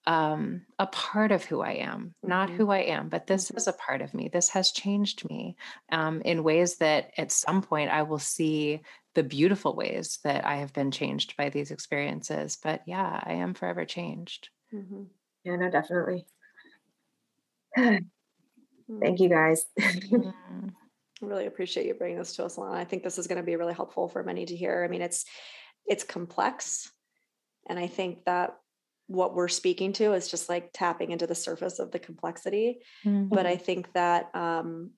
um, 0.08 0.66
a 0.80 0.88
part 0.88 1.32
of 1.32 1.46
who 1.46 1.62
I 1.62 1.74
am, 1.74 2.16
not 2.24 2.48
mm-hmm. 2.48 2.58
who 2.58 2.72
I 2.72 2.80
am, 2.80 3.10
but 3.10 3.28
this 3.28 3.48
mm-hmm. 3.48 3.58
is 3.58 3.68
a 3.68 3.74
part 3.74 4.02
of 4.02 4.14
me. 4.14 4.30
This 4.30 4.50
has 4.50 4.72
changed 4.72 5.30
me 5.30 5.56
um, 5.92 6.22
in 6.24 6.44
ways 6.44 6.78
that 6.78 7.12
at 7.18 7.32
some 7.32 7.62
point 7.62 7.92
I 7.92 8.04
will 8.04 8.20
see 8.20 8.82
the 9.14 9.24
beautiful 9.24 9.76
ways 9.76 10.20
that 10.24 10.46
I 10.46 10.58
have 10.58 10.74
been 10.74 10.92
changed 10.92 11.36
by 11.38 11.50
these 11.50 11.72
experiences. 11.72 12.58
But 12.62 12.82
yeah, 12.86 13.22
I 13.24 13.34
am 13.34 13.54
forever 13.54 13.86
changed. 13.86 14.50
Mm-hmm. 14.74 15.04
Yeah, 15.44 15.56
no, 15.58 15.70
definitely. 15.70 16.26
Thank 17.76 19.20
you 19.20 19.30
guys. 19.30 19.66
Mm-hmm. 19.82 20.70
I 21.24 21.28
really 21.28 21.46
appreciate 21.46 21.86
you 21.86 21.94
bringing 21.94 22.18
this 22.18 22.36
to 22.38 22.46
us, 22.46 22.58
Lana. 22.58 22.76
I 22.76 22.84
think 22.84 23.04
this 23.04 23.20
is 23.20 23.28
going 23.28 23.38
to 23.38 23.46
be 23.46 23.56
really 23.56 23.76
helpful 23.76 24.08
for 24.08 24.24
many 24.24 24.44
to 24.44 24.56
hear. 24.56 24.84
I 24.84 24.88
mean, 24.88 25.04
it's 25.04 25.26
it's 25.86 26.04
complex, 26.04 26.92
and 27.70 27.78
I 27.78 27.86
think 27.86 28.26
that 28.26 28.58
what 29.12 29.36
we're 29.36 29.48
speaking 29.48 29.92
to 29.94 30.14
is 30.14 30.30
just 30.30 30.48
like 30.48 30.72
tapping 30.74 31.12
into 31.12 31.28
the 31.28 31.36
surface 31.36 31.80
of 31.80 31.92
the 31.92 32.00
complexity. 32.00 32.80
Mm-hmm. 33.06 33.34
But 33.34 33.46
I 33.46 33.58
think 33.58 33.92
that 33.94 34.34
um, 34.34 34.92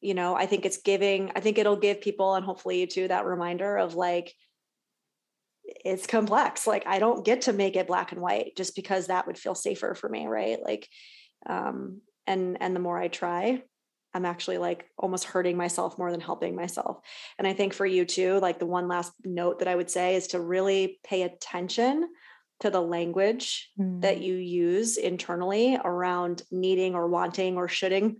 you 0.00 0.14
know, 0.14 0.34
I 0.34 0.46
think 0.46 0.64
it's 0.64 0.78
giving. 0.78 1.30
I 1.34 1.40
think 1.40 1.58
it'll 1.58 1.76
give 1.76 2.00
people, 2.00 2.34
and 2.34 2.44
hopefully 2.44 2.80
you 2.80 2.86
too, 2.86 3.08
that 3.08 3.26
reminder 3.26 3.76
of 3.76 3.94
like 3.94 4.34
it's 5.64 6.06
complex. 6.06 6.66
Like 6.66 6.86
I 6.86 6.98
don't 6.98 7.24
get 7.24 7.42
to 7.42 7.52
make 7.52 7.76
it 7.76 7.86
black 7.86 8.12
and 8.12 8.20
white 8.20 8.52
just 8.56 8.74
because 8.76 9.06
that 9.06 9.26
would 9.26 9.38
feel 9.38 9.54
safer 9.54 9.94
for 9.94 10.08
me, 10.08 10.26
right? 10.26 10.58
Like, 10.62 10.88
um, 11.46 12.00
and 12.26 12.58
and 12.60 12.74
the 12.74 12.80
more 12.80 12.98
I 12.98 13.08
try, 13.08 13.62
I'm 14.14 14.24
actually 14.24 14.58
like 14.58 14.86
almost 14.98 15.24
hurting 15.24 15.56
myself 15.56 15.98
more 15.98 16.10
than 16.10 16.20
helping 16.20 16.56
myself. 16.56 16.98
And 17.38 17.46
I 17.46 17.52
think 17.52 17.72
for 17.72 17.86
you 17.86 18.04
too, 18.04 18.38
like 18.40 18.58
the 18.58 18.66
one 18.66 18.88
last 18.88 19.12
note 19.24 19.60
that 19.60 19.68
I 19.68 19.76
would 19.76 19.90
say 19.90 20.16
is 20.16 20.28
to 20.28 20.40
really 20.40 20.98
pay 21.04 21.22
attention 21.22 22.08
to 22.60 22.70
the 22.70 22.80
language 22.80 23.70
mm. 23.78 24.00
that 24.02 24.20
you 24.20 24.34
use 24.34 24.96
internally 24.96 25.78
around 25.82 26.42
needing 26.50 26.94
or 26.94 27.08
wanting 27.08 27.56
or 27.56 27.68
shoulding 27.68 28.16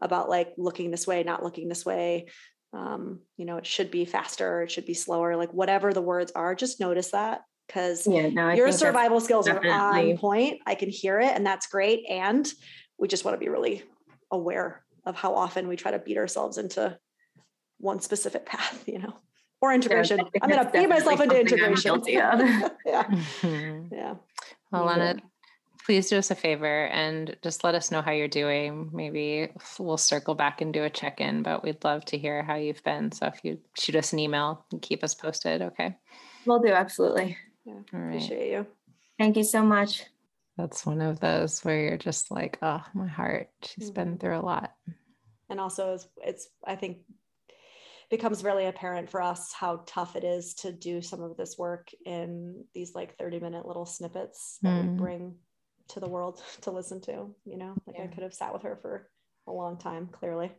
about 0.00 0.28
like 0.28 0.52
looking 0.56 0.90
this 0.90 1.06
way, 1.06 1.22
not 1.22 1.42
looking 1.42 1.68
this 1.68 1.84
way. 1.84 2.26
Um, 2.72 3.20
you 3.36 3.44
know, 3.44 3.56
it 3.58 3.66
should 3.66 3.90
be 3.90 4.04
faster, 4.04 4.62
it 4.62 4.70
should 4.70 4.86
be 4.86 4.94
slower, 4.94 5.36
like 5.36 5.52
whatever 5.52 5.92
the 5.92 6.02
words 6.02 6.32
are, 6.32 6.54
just 6.54 6.80
notice 6.80 7.12
that 7.12 7.42
because 7.66 8.06
yeah, 8.06 8.28
no, 8.28 8.50
your 8.52 8.72
survival 8.72 9.20
skills 9.20 9.46
definitely. 9.46 9.70
are 9.70 10.10
on 10.12 10.18
point. 10.18 10.60
I 10.66 10.74
can 10.74 10.90
hear 10.90 11.20
it, 11.20 11.32
and 11.34 11.46
that's 11.46 11.66
great. 11.66 12.04
And 12.08 12.50
we 12.98 13.08
just 13.08 13.24
want 13.24 13.36
to 13.36 13.40
be 13.40 13.48
really 13.48 13.82
aware 14.30 14.84
of 15.06 15.16
how 15.16 15.34
often 15.34 15.68
we 15.68 15.76
try 15.76 15.92
to 15.92 15.98
beat 15.98 16.18
ourselves 16.18 16.58
into 16.58 16.98
one 17.78 18.00
specific 18.00 18.46
path, 18.46 18.84
you 18.86 18.98
know, 18.98 19.14
or 19.64 19.72
integration. 19.72 20.18
Yeah, 20.18 20.40
I'm 20.42 20.50
going 20.50 20.64
to 20.64 20.70
beat 20.70 20.88
myself 20.88 21.20
into 21.20 21.40
integration. 21.40 22.02
yeah. 22.06 22.70
Mm-hmm. 22.84 23.94
Yeah. 23.94 24.14
Well, 24.70 24.84
Lana, 24.84 25.16
please 25.84 26.08
do 26.08 26.18
us 26.18 26.30
a 26.30 26.34
favor 26.34 26.86
and 26.86 27.36
just 27.42 27.64
let 27.64 27.74
us 27.74 27.90
know 27.90 28.02
how 28.02 28.12
you're 28.12 28.28
doing. 28.28 28.90
Maybe 28.92 29.50
we'll 29.78 29.96
circle 29.96 30.34
back 30.34 30.60
and 30.60 30.72
do 30.72 30.84
a 30.84 30.90
check 30.90 31.20
in, 31.20 31.42
but 31.42 31.62
we'd 31.62 31.82
love 31.84 32.04
to 32.06 32.18
hear 32.18 32.42
how 32.42 32.56
you've 32.56 32.82
been. 32.84 33.12
So 33.12 33.26
if 33.26 33.40
you 33.42 33.58
shoot 33.78 33.96
us 33.96 34.12
an 34.12 34.18
email 34.18 34.64
and 34.70 34.82
keep 34.82 35.02
us 35.02 35.14
posted, 35.14 35.62
okay? 35.62 35.96
We'll 36.46 36.60
do. 36.60 36.72
Absolutely. 36.72 37.36
Yeah. 37.64 37.74
All 37.74 38.00
right. 38.00 38.16
Appreciate 38.16 38.50
you. 38.50 38.66
Thank 39.18 39.36
you 39.36 39.44
so 39.44 39.62
much. 39.62 40.04
That's 40.56 40.86
one 40.86 41.00
of 41.00 41.20
those 41.20 41.64
where 41.64 41.80
you're 41.80 41.96
just 41.96 42.30
like, 42.30 42.58
oh, 42.62 42.84
my 42.94 43.08
heart. 43.08 43.48
She's 43.62 43.90
mm-hmm. 43.90 43.94
been 43.94 44.18
through 44.18 44.38
a 44.38 44.40
lot. 44.40 44.72
And 45.50 45.60
also, 45.60 45.94
it's, 45.94 46.08
it's, 46.22 46.48
I 46.66 46.76
think, 46.76 46.98
becomes 48.10 48.44
really 48.44 48.66
apparent 48.66 49.10
for 49.10 49.20
us 49.20 49.52
how 49.52 49.82
tough 49.86 50.16
it 50.16 50.24
is 50.24 50.54
to 50.54 50.72
do 50.72 51.00
some 51.00 51.22
of 51.22 51.36
this 51.36 51.56
work 51.58 51.90
in 52.04 52.64
these 52.74 52.94
like 52.94 53.16
30 53.18 53.40
minute 53.40 53.66
little 53.66 53.86
snippets 53.86 54.58
that 54.62 54.84
mm. 54.84 54.92
we 54.92 54.98
bring 54.98 55.34
to 55.88 56.00
the 56.00 56.08
world 56.08 56.42
to 56.62 56.70
listen 56.70 57.00
to. 57.02 57.34
You 57.44 57.58
know, 57.58 57.74
like 57.86 57.96
yeah. 57.98 58.04
I 58.04 58.06
could 58.08 58.22
have 58.22 58.34
sat 58.34 58.52
with 58.52 58.62
her 58.62 58.78
for 58.80 59.08
a 59.46 59.52
long 59.52 59.78
time, 59.78 60.08
clearly. 60.10 60.52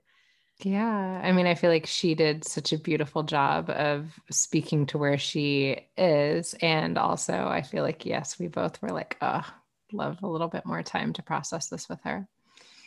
Yeah. 0.62 1.22
I 1.24 1.32
mean, 1.32 1.48
I 1.48 1.56
feel 1.56 1.70
like 1.70 1.86
she 1.86 2.16
did 2.16 2.46
such 2.46 2.72
a 2.72 2.78
beautiful 2.78 3.24
job 3.24 3.70
of 3.70 4.18
speaking 4.32 4.86
to 4.88 4.98
where 4.98 5.18
she 5.18 5.88
is. 5.98 6.56
And 6.62 6.98
also, 6.98 7.34
I 7.34 7.62
feel 7.62 7.84
like, 7.84 8.06
yes, 8.06 8.40
we 8.40 8.48
both 8.48 8.82
were 8.82 8.92
like, 8.92 9.18
oh, 9.22 9.46
love 9.92 10.18
a 10.24 10.28
little 10.28 10.48
bit 10.48 10.66
more 10.66 10.82
time 10.82 11.14
to 11.14 11.24
process 11.24 11.68
this 11.68 11.90
with 11.90 12.00
her. 12.04 12.28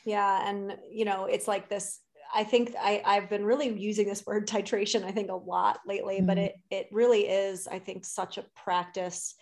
Yeah. 0.05 0.49
And, 0.49 0.79
you 0.91 1.05
know, 1.05 1.27
it's 1.27 1.47
like 1.47 1.69
this. 1.69 2.01
I 2.35 2.45
think 2.45 2.75
I, 2.79 3.03
I've 3.05 3.29
been 3.29 3.45
really 3.45 3.79
using 3.79 4.07
this 4.07 4.27
word 4.27 4.47
titration, 4.49 5.05
I 5.05 5.13
think, 5.13 5.31
a 5.31 5.35
lot 5.35 5.81
lately, 5.87 6.17
mm-hmm. 6.19 6.27
but 6.27 6.39
it 6.39 6.57
it 6.71 6.89
really 6.93 7.29
is, 7.29 7.67
I 7.67 7.79
think, 7.79 8.05
such 8.05 8.39
a 8.39 8.45
practice 8.57 9.35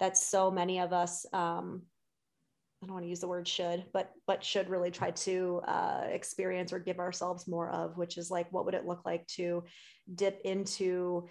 that 0.00 0.16
so 0.16 0.50
many 0.50 0.80
of 0.80 0.92
us 0.92 1.24
um, 1.32 1.82
I 2.84 2.86
don't 2.86 2.94
want 2.94 3.04
to 3.04 3.10
use 3.10 3.20
the 3.20 3.28
word 3.28 3.48
should, 3.48 3.86
but 3.94 4.10
but 4.26 4.44
should 4.44 4.68
really 4.68 4.90
try 4.90 5.10
to 5.10 5.62
uh, 5.66 6.02
experience 6.10 6.70
or 6.70 6.78
give 6.78 6.98
ourselves 6.98 7.48
more 7.48 7.70
of, 7.70 7.96
which 7.96 8.18
is 8.18 8.30
like, 8.30 8.52
what 8.52 8.66
would 8.66 8.74
it 8.74 8.84
look 8.84 9.06
like 9.06 9.26
to 9.28 9.64
dip 10.14 10.42
into 10.44 11.26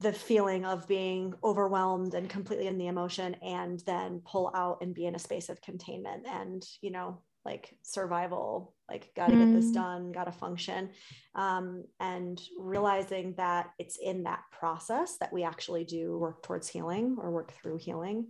the 0.00 0.12
feeling 0.12 0.66
of 0.66 0.86
being 0.86 1.32
overwhelmed 1.42 2.12
and 2.12 2.28
completely 2.28 2.66
in 2.66 2.76
the 2.76 2.88
emotion 2.88 3.34
and 3.42 3.80
then 3.86 4.20
pull 4.26 4.50
out 4.54 4.78
and 4.82 4.94
be 4.94 5.06
in 5.06 5.14
a 5.14 5.18
space 5.18 5.48
of 5.48 5.62
containment 5.62 6.26
and 6.26 6.62
you 6.82 6.90
know 6.90 7.22
like 7.46 7.74
survival 7.82 8.74
like 8.90 9.10
got 9.14 9.28
to 9.28 9.34
mm. 9.34 9.38
get 9.38 9.54
this 9.54 9.70
mm. 9.70 9.74
done 9.74 10.12
got 10.12 10.24
to 10.24 10.32
function 10.32 10.90
um, 11.34 11.84
and 12.00 12.40
realizing 12.58 13.32
that 13.36 13.70
it's 13.78 13.96
in 13.96 14.24
that 14.24 14.42
process 14.50 15.16
that 15.18 15.32
we 15.32 15.44
actually 15.44 15.84
do 15.84 16.18
work 16.18 16.42
towards 16.42 16.68
healing 16.68 17.16
or 17.20 17.30
work 17.30 17.52
through 17.52 17.78
healing 17.78 18.26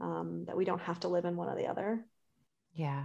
um, 0.00 0.44
that 0.46 0.56
we 0.56 0.64
don't 0.64 0.80
have 0.80 0.98
to 0.98 1.08
live 1.08 1.26
in 1.26 1.36
one 1.36 1.48
or 1.48 1.56
the 1.56 1.66
other 1.66 2.04
yeah. 2.74 3.04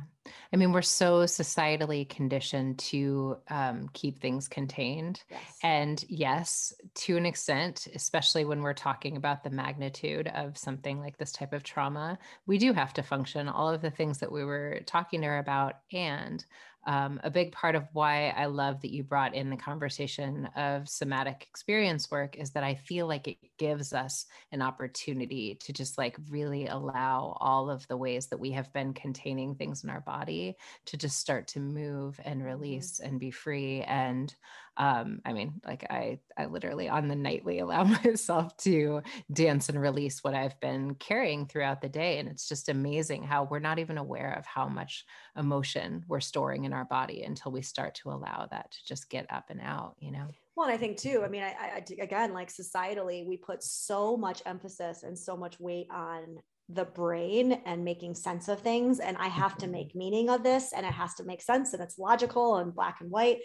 I 0.51 0.57
mean, 0.57 0.71
we're 0.71 0.81
so 0.81 1.21
societally 1.21 2.07
conditioned 2.07 2.79
to 2.79 3.37
um, 3.49 3.89
keep 3.93 4.19
things 4.19 4.47
contained. 4.47 5.23
Yes. 5.29 5.57
And 5.63 6.05
yes, 6.07 6.73
to 6.95 7.17
an 7.17 7.25
extent, 7.25 7.87
especially 7.93 8.45
when 8.45 8.61
we're 8.61 8.73
talking 8.73 9.15
about 9.15 9.43
the 9.43 9.49
magnitude 9.49 10.27
of 10.27 10.57
something 10.57 10.99
like 10.99 11.17
this 11.17 11.31
type 11.31 11.53
of 11.53 11.63
trauma, 11.63 12.17
we 12.47 12.57
do 12.57 12.73
have 12.73 12.93
to 12.93 13.03
function 13.03 13.47
all 13.47 13.69
of 13.69 13.81
the 13.81 13.91
things 13.91 14.19
that 14.19 14.31
we 14.31 14.43
were 14.43 14.81
talking 14.85 15.21
to 15.21 15.27
her 15.27 15.39
about. 15.39 15.79
And 15.93 16.43
um, 16.89 17.19
a 17.23 17.29
big 17.29 17.51
part 17.51 17.75
of 17.75 17.87
why 17.93 18.33
I 18.35 18.47
love 18.47 18.81
that 18.81 18.91
you 18.91 19.03
brought 19.03 19.35
in 19.35 19.51
the 19.51 19.55
conversation 19.55 20.49
of 20.55 20.89
somatic 20.89 21.45
experience 21.47 22.09
work 22.09 22.35
is 22.35 22.49
that 22.53 22.63
I 22.63 22.73
feel 22.73 23.05
like 23.05 23.27
it 23.27 23.37
gives 23.59 23.93
us 23.93 24.25
an 24.51 24.63
opportunity 24.63 25.53
to 25.65 25.71
just 25.71 25.99
like 25.99 26.17
really 26.31 26.65
allow 26.65 27.37
all 27.39 27.69
of 27.69 27.87
the 27.89 27.97
ways 27.97 28.25
that 28.29 28.39
we 28.39 28.49
have 28.53 28.73
been 28.73 28.95
containing 28.95 29.53
things 29.53 29.83
in 29.83 29.91
our 29.91 30.01
body 30.01 30.55
to 30.85 30.97
just 30.97 31.19
start 31.19 31.47
to 31.49 31.59
move 31.59 32.19
and 32.25 32.39
mm-hmm. 32.39 32.49
release 32.49 32.99
and 32.99 33.19
be 33.19 33.29
free. 33.29 33.81
And 33.81 34.33
um, 34.79 35.19
I 35.25 35.33
mean, 35.33 35.61
like 35.65 35.85
I, 35.89 36.19
I 36.37 36.45
literally 36.45 36.87
on 36.87 37.09
the 37.09 37.15
nightly 37.15 37.59
allow 37.59 37.83
myself 37.83 38.55
to 38.57 39.01
dance 39.31 39.69
and 39.69 39.79
release 39.79 40.23
what 40.23 40.33
I've 40.33 40.59
been 40.61 40.95
carrying 40.95 41.45
throughout 41.45 41.81
the 41.81 41.89
day. 41.89 42.17
And 42.17 42.29
it's 42.29 42.47
just 42.47 42.69
amazing 42.69 43.23
how 43.23 43.43
we're 43.43 43.59
not 43.59 43.77
even 43.77 43.97
aware 43.97 44.33
of 44.33 44.45
how 44.45 44.67
much 44.67 45.05
emotion 45.37 46.05
we're 46.07 46.21
storing 46.21 46.63
in 46.63 46.73
our 46.73 46.85
body 46.85 47.23
until 47.23 47.51
we 47.51 47.61
start 47.61 47.95
to 47.95 48.09
allow 48.09 48.47
that 48.49 48.71
to 48.71 48.77
just 48.87 49.09
get 49.09 49.25
up 49.29 49.49
and 49.49 49.59
out, 49.61 49.95
you 49.99 50.11
know? 50.11 50.27
Well, 50.55 50.67
and 50.67 50.75
I 50.75 50.77
think 50.77 50.97
too, 50.97 51.23
I 51.25 51.29
mean, 51.29 51.43
I, 51.43 51.53
I 51.59 51.83
again, 52.01 52.33
like 52.33 52.51
societally, 52.51 53.25
we 53.25 53.37
put 53.37 53.63
so 53.63 54.15
much 54.15 54.41
emphasis 54.45 55.03
and 55.03 55.17
so 55.17 55.35
much 55.35 55.59
weight 55.59 55.87
on 55.91 56.39
the 56.69 56.85
brain 56.85 57.61
and 57.65 57.83
making 57.83 58.15
sense 58.15 58.47
of 58.47 58.61
things. 58.61 58.99
And 58.99 59.17
I 59.17 59.27
have 59.27 59.57
to 59.57 59.67
make 59.67 59.95
meaning 59.95 60.29
of 60.29 60.43
this 60.43 60.71
and 60.71 60.85
it 60.85 60.93
has 60.93 61.15
to 61.15 61.23
make 61.23 61.41
sense 61.41 61.73
and 61.73 61.81
it's 61.81 61.97
logical 61.97 62.57
and 62.57 62.73
black 62.73 63.01
and 63.01 63.09
white 63.09 63.39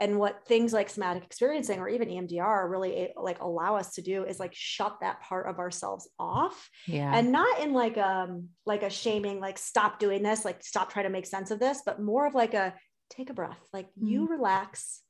and 0.00 0.18
what 0.18 0.46
things 0.46 0.72
like 0.72 0.88
somatic 0.88 1.24
experiencing 1.24 1.78
or 1.78 1.88
even 1.88 2.08
emdr 2.08 2.70
really 2.70 2.96
eh, 2.96 3.08
like 3.16 3.40
allow 3.40 3.76
us 3.76 3.94
to 3.94 4.02
do 4.02 4.24
is 4.24 4.40
like 4.40 4.54
shut 4.54 4.96
that 5.02 5.20
part 5.20 5.46
of 5.46 5.58
ourselves 5.58 6.08
off. 6.18 6.68
Yeah. 6.86 7.12
And 7.14 7.30
not 7.30 7.60
in 7.60 7.72
like 7.72 7.98
um 7.98 8.48
like 8.64 8.82
a 8.82 8.90
shaming 8.90 9.40
like 9.40 9.58
stop 9.58 9.98
doing 9.98 10.22
this 10.22 10.44
like 10.44 10.62
stop 10.64 10.90
trying 10.90 11.04
to 11.04 11.10
make 11.10 11.26
sense 11.26 11.50
of 11.50 11.60
this 11.60 11.82
but 11.84 12.00
more 12.00 12.26
of 12.26 12.34
like 12.34 12.54
a 12.54 12.74
take 13.10 13.30
a 13.30 13.34
breath. 13.34 13.60
Like 13.72 13.86
mm. 13.86 14.08
you 14.08 14.26
relax 14.26 15.02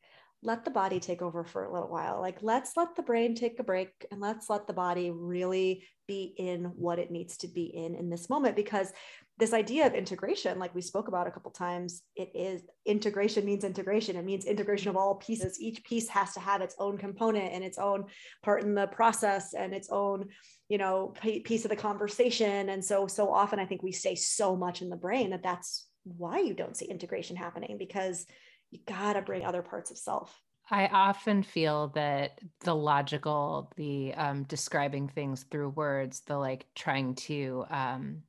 let 0.43 0.65
the 0.65 0.71
body 0.71 1.01
take 1.01 1.21
over 1.21 1.45
for 1.45 1.65
a 1.65 1.73
little 1.73 1.89
while. 1.89 2.21
Like, 2.21 2.39
let's 2.41 2.77
let 2.77 2.97
the 2.97 3.03
brain 3.03 3.35
take 3.35 3.59
a 3.59 3.65
break 3.65 4.07
and 4.11 4.21
let's 4.21 4.49
let 4.49 4.67
the 4.67 4.73
body 4.73 5.11
really 5.11 5.85
be 6.09 6.35
in 6.39 6.65
what 6.77 6.99
it 6.99 7.11
needs 7.11 7.37
to 7.39 7.49
be 7.49 7.65
in 7.65 7.95
in 7.95 8.09
this 8.09 8.31
moment. 8.31 8.57
Because 8.57 8.93
this 9.39 9.53
idea 9.53 9.87
of 9.87 9.95
integration, 9.95 10.59
like 10.59 10.75
we 10.75 10.81
spoke 10.81 11.09
about 11.09 11.27
a 11.27 11.31
couple 11.31 11.51
times, 11.51 12.03
it 12.17 12.31
is 12.35 12.63
integration 12.87 13.45
means 13.45 13.65
integration. 13.65 14.17
It 14.17 14.25
means 14.25 14.47
integration 14.47 14.89
of 14.89 14.97
all 14.97 15.17
pieces. 15.17 15.61
Each 15.61 15.85
piece 15.85 16.09
has 16.09 16.33
to 16.35 16.41
have 16.41 16.63
its 16.63 16.75
own 16.79 16.97
component 16.97 17.53
and 17.53 17.63
its 17.63 17.79
own 17.79 18.05
part 18.43 18.63
in 18.63 18.75
the 18.75 18.87
process 18.87 19.53
and 19.53 19.75
its 19.75 19.89
own, 19.91 20.29
you 20.69 20.79
know, 20.79 21.15
piece 21.23 21.65
of 21.65 21.71
the 21.71 21.77
conversation. 21.77 22.71
And 22.71 22.85
so, 22.85 23.07
so 23.07 23.33
often 23.33 23.59
I 23.59 23.67
think 23.67 23.83
we 23.83 23.93
stay 23.93 24.15
so 24.15 24.57
much 24.57 24.81
in 24.81 24.89
the 24.89 24.97
brain 24.97 25.31
that 25.31 25.43
that's 25.43 25.87
why 26.05 26.41
you 26.41 26.55
don't 26.55 26.77
see 26.77 26.87
integration 26.87 27.37
happening 27.37 27.77
because 27.79 28.27
you 28.71 28.79
got 28.87 29.15
to 29.15 29.23
bring 29.23 29.45
other 29.45 29.63
parts 29.63 29.91
of 29.91 29.99
self 29.99 30.41
I 30.71 30.87
often 30.87 31.43
feel 31.43 31.89
that 31.95 32.39
the 32.61 32.75
logical, 32.75 33.73
the 33.77 34.15
um, 34.15 34.45
describing 34.45 35.09
things 35.09 35.45
through 35.51 35.71
words, 35.71 36.21
the 36.21 36.39
like 36.39 36.67
trying 36.77 37.17
to, 37.17 37.65
um, 37.71 38.23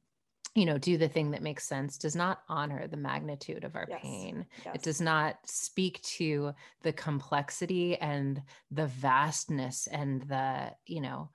you 0.55 0.65
know, 0.65 0.79
do 0.79 0.97
the 0.97 1.07
thing 1.07 1.31
that 1.31 1.43
makes 1.43 1.67
sense 1.67 1.97
does 1.97 2.15
not 2.15 2.39
honor 2.49 2.87
the 2.87 2.97
magnitude 2.97 3.63
of 3.63 3.75
our 3.75 3.85
yes. 3.87 4.01
pain. 4.01 4.45
Yes. 4.65 4.75
It 4.75 4.81
does 4.81 4.99
not 4.99 5.37
speak 5.45 6.01
to 6.01 6.53
the 6.81 6.91
complexity 6.91 7.95
and 7.97 8.41
the 8.71 8.87
vastness 8.87 9.87
and 9.87 10.23
the, 10.23 10.71
you 10.87 11.01
know, 11.01 11.29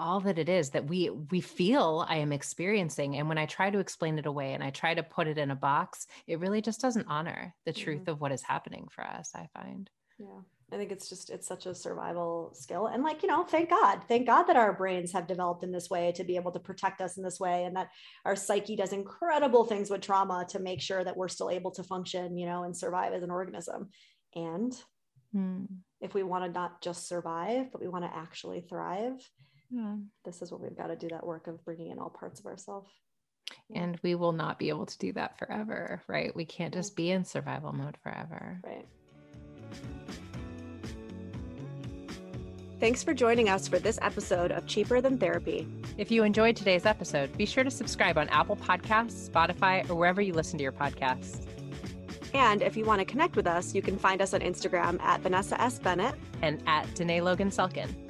all 0.00 0.20
that 0.20 0.38
it 0.38 0.48
is 0.48 0.70
that 0.70 0.86
we 0.86 1.10
we 1.10 1.40
feel 1.40 2.04
i 2.08 2.16
am 2.16 2.32
experiencing 2.32 3.16
and 3.16 3.28
when 3.28 3.38
i 3.38 3.46
try 3.46 3.70
to 3.70 3.78
explain 3.78 4.18
it 4.18 4.26
away 4.26 4.54
and 4.54 4.64
i 4.64 4.70
try 4.70 4.94
to 4.94 5.02
put 5.02 5.28
it 5.28 5.38
in 5.38 5.50
a 5.50 5.56
box 5.56 6.06
it 6.26 6.40
really 6.40 6.62
just 6.62 6.80
doesn't 6.80 7.06
honor 7.06 7.54
the 7.66 7.72
truth 7.72 8.00
mm-hmm. 8.00 8.10
of 8.10 8.20
what 8.20 8.32
is 8.32 8.42
happening 8.42 8.88
for 8.90 9.04
us 9.04 9.30
i 9.34 9.46
find 9.54 9.90
yeah 10.18 10.40
i 10.72 10.76
think 10.76 10.90
it's 10.90 11.08
just 11.08 11.28
it's 11.28 11.46
such 11.46 11.66
a 11.66 11.74
survival 11.74 12.50
skill 12.54 12.86
and 12.86 13.04
like 13.04 13.22
you 13.22 13.28
know 13.28 13.44
thank 13.44 13.68
god 13.68 14.00
thank 14.08 14.26
god 14.26 14.44
that 14.44 14.56
our 14.56 14.72
brains 14.72 15.12
have 15.12 15.26
developed 15.26 15.62
in 15.62 15.70
this 15.70 15.90
way 15.90 16.10
to 16.12 16.24
be 16.24 16.36
able 16.36 16.50
to 16.50 16.60
protect 16.60 17.02
us 17.02 17.18
in 17.18 17.22
this 17.22 17.38
way 17.38 17.64
and 17.64 17.76
that 17.76 17.90
our 18.24 18.34
psyche 18.34 18.76
does 18.76 18.94
incredible 18.94 19.64
things 19.64 19.90
with 19.90 20.00
trauma 20.00 20.46
to 20.48 20.58
make 20.58 20.80
sure 20.80 21.04
that 21.04 21.16
we're 21.16 21.28
still 21.28 21.50
able 21.50 21.70
to 21.70 21.82
function 21.82 22.38
you 22.38 22.46
know 22.46 22.64
and 22.64 22.74
survive 22.74 23.12
as 23.12 23.22
an 23.22 23.30
organism 23.30 23.90
and 24.34 24.74
hmm. 25.32 25.64
if 26.00 26.14
we 26.14 26.22
want 26.22 26.42
to 26.42 26.50
not 26.50 26.80
just 26.80 27.06
survive 27.06 27.70
but 27.70 27.82
we 27.82 27.88
want 27.88 28.04
to 28.04 28.16
actually 28.16 28.62
thrive 28.62 29.20
yeah. 29.70 29.94
this 30.24 30.42
is 30.42 30.50
what 30.50 30.60
we've 30.60 30.76
got 30.76 30.88
to 30.88 30.96
do 30.96 31.08
that 31.08 31.26
work 31.26 31.46
of 31.46 31.64
bringing 31.64 31.90
in 31.90 31.98
all 31.98 32.10
parts 32.10 32.40
of 32.40 32.46
ourselves 32.46 32.90
and 33.74 33.98
we 34.02 34.14
will 34.14 34.32
not 34.32 34.58
be 34.58 34.68
able 34.68 34.86
to 34.86 34.98
do 34.98 35.12
that 35.12 35.38
forever 35.38 36.02
right 36.06 36.34
we 36.36 36.44
can't 36.44 36.74
just 36.74 36.96
be 36.96 37.10
in 37.10 37.24
survival 37.24 37.72
mode 37.72 37.96
forever 38.02 38.60
right 38.64 38.86
Thanks 42.80 43.04
for 43.04 43.12
joining 43.12 43.50
us 43.50 43.68
for 43.68 43.78
this 43.78 43.98
episode 44.00 44.52
of 44.52 44.66
Cheaper 44.66 45.02
Than 45.02 45.18
Therapy. 45.18 45.68
If 45.98 46.10
you 46.10 46.24
enjoyed 46.24 46.56
today's 46.56 46.86
episode, 46.86 47.36
be 47.36 47.44
sure 47.44 47.62
to 47.62 47.70
subscribe 47.70 48.16
on 48.16 48.26
Apple 48.30 48.56
Podcasts, 48.56 49.28
Spotify, 49.28 49.88
or 49.90 49.96
wherever 49.96 50.22
you 50.22 50.32
listen 50.32 50.56
to 50.56 50.62
your 50.62 50.72
podcasts. 50.72 51.46
And 52.32 52.62
if 52.62 52.78
you 52.78 52.86
want 52.86 53.00
to 53.00 53.04
connect 53.04 53.36
with 53.36 53.46
us, 53.46 53.74
you 53.74 53.82
can 53.82 53.98
find 53.98 54.22
us 54.22 54.32
on 54.32 54.40
Instagram 54.40 54.98
at 55.02 55.20
Vanessa 55.20 55.60
S. 55.60 55.78
Bennett 55.78 56.14
and 56.40 56.62
at 56.66 56.94
Danae 56.94 57.20
Logan 57.20 57.50
Selkin. 57.50 58.09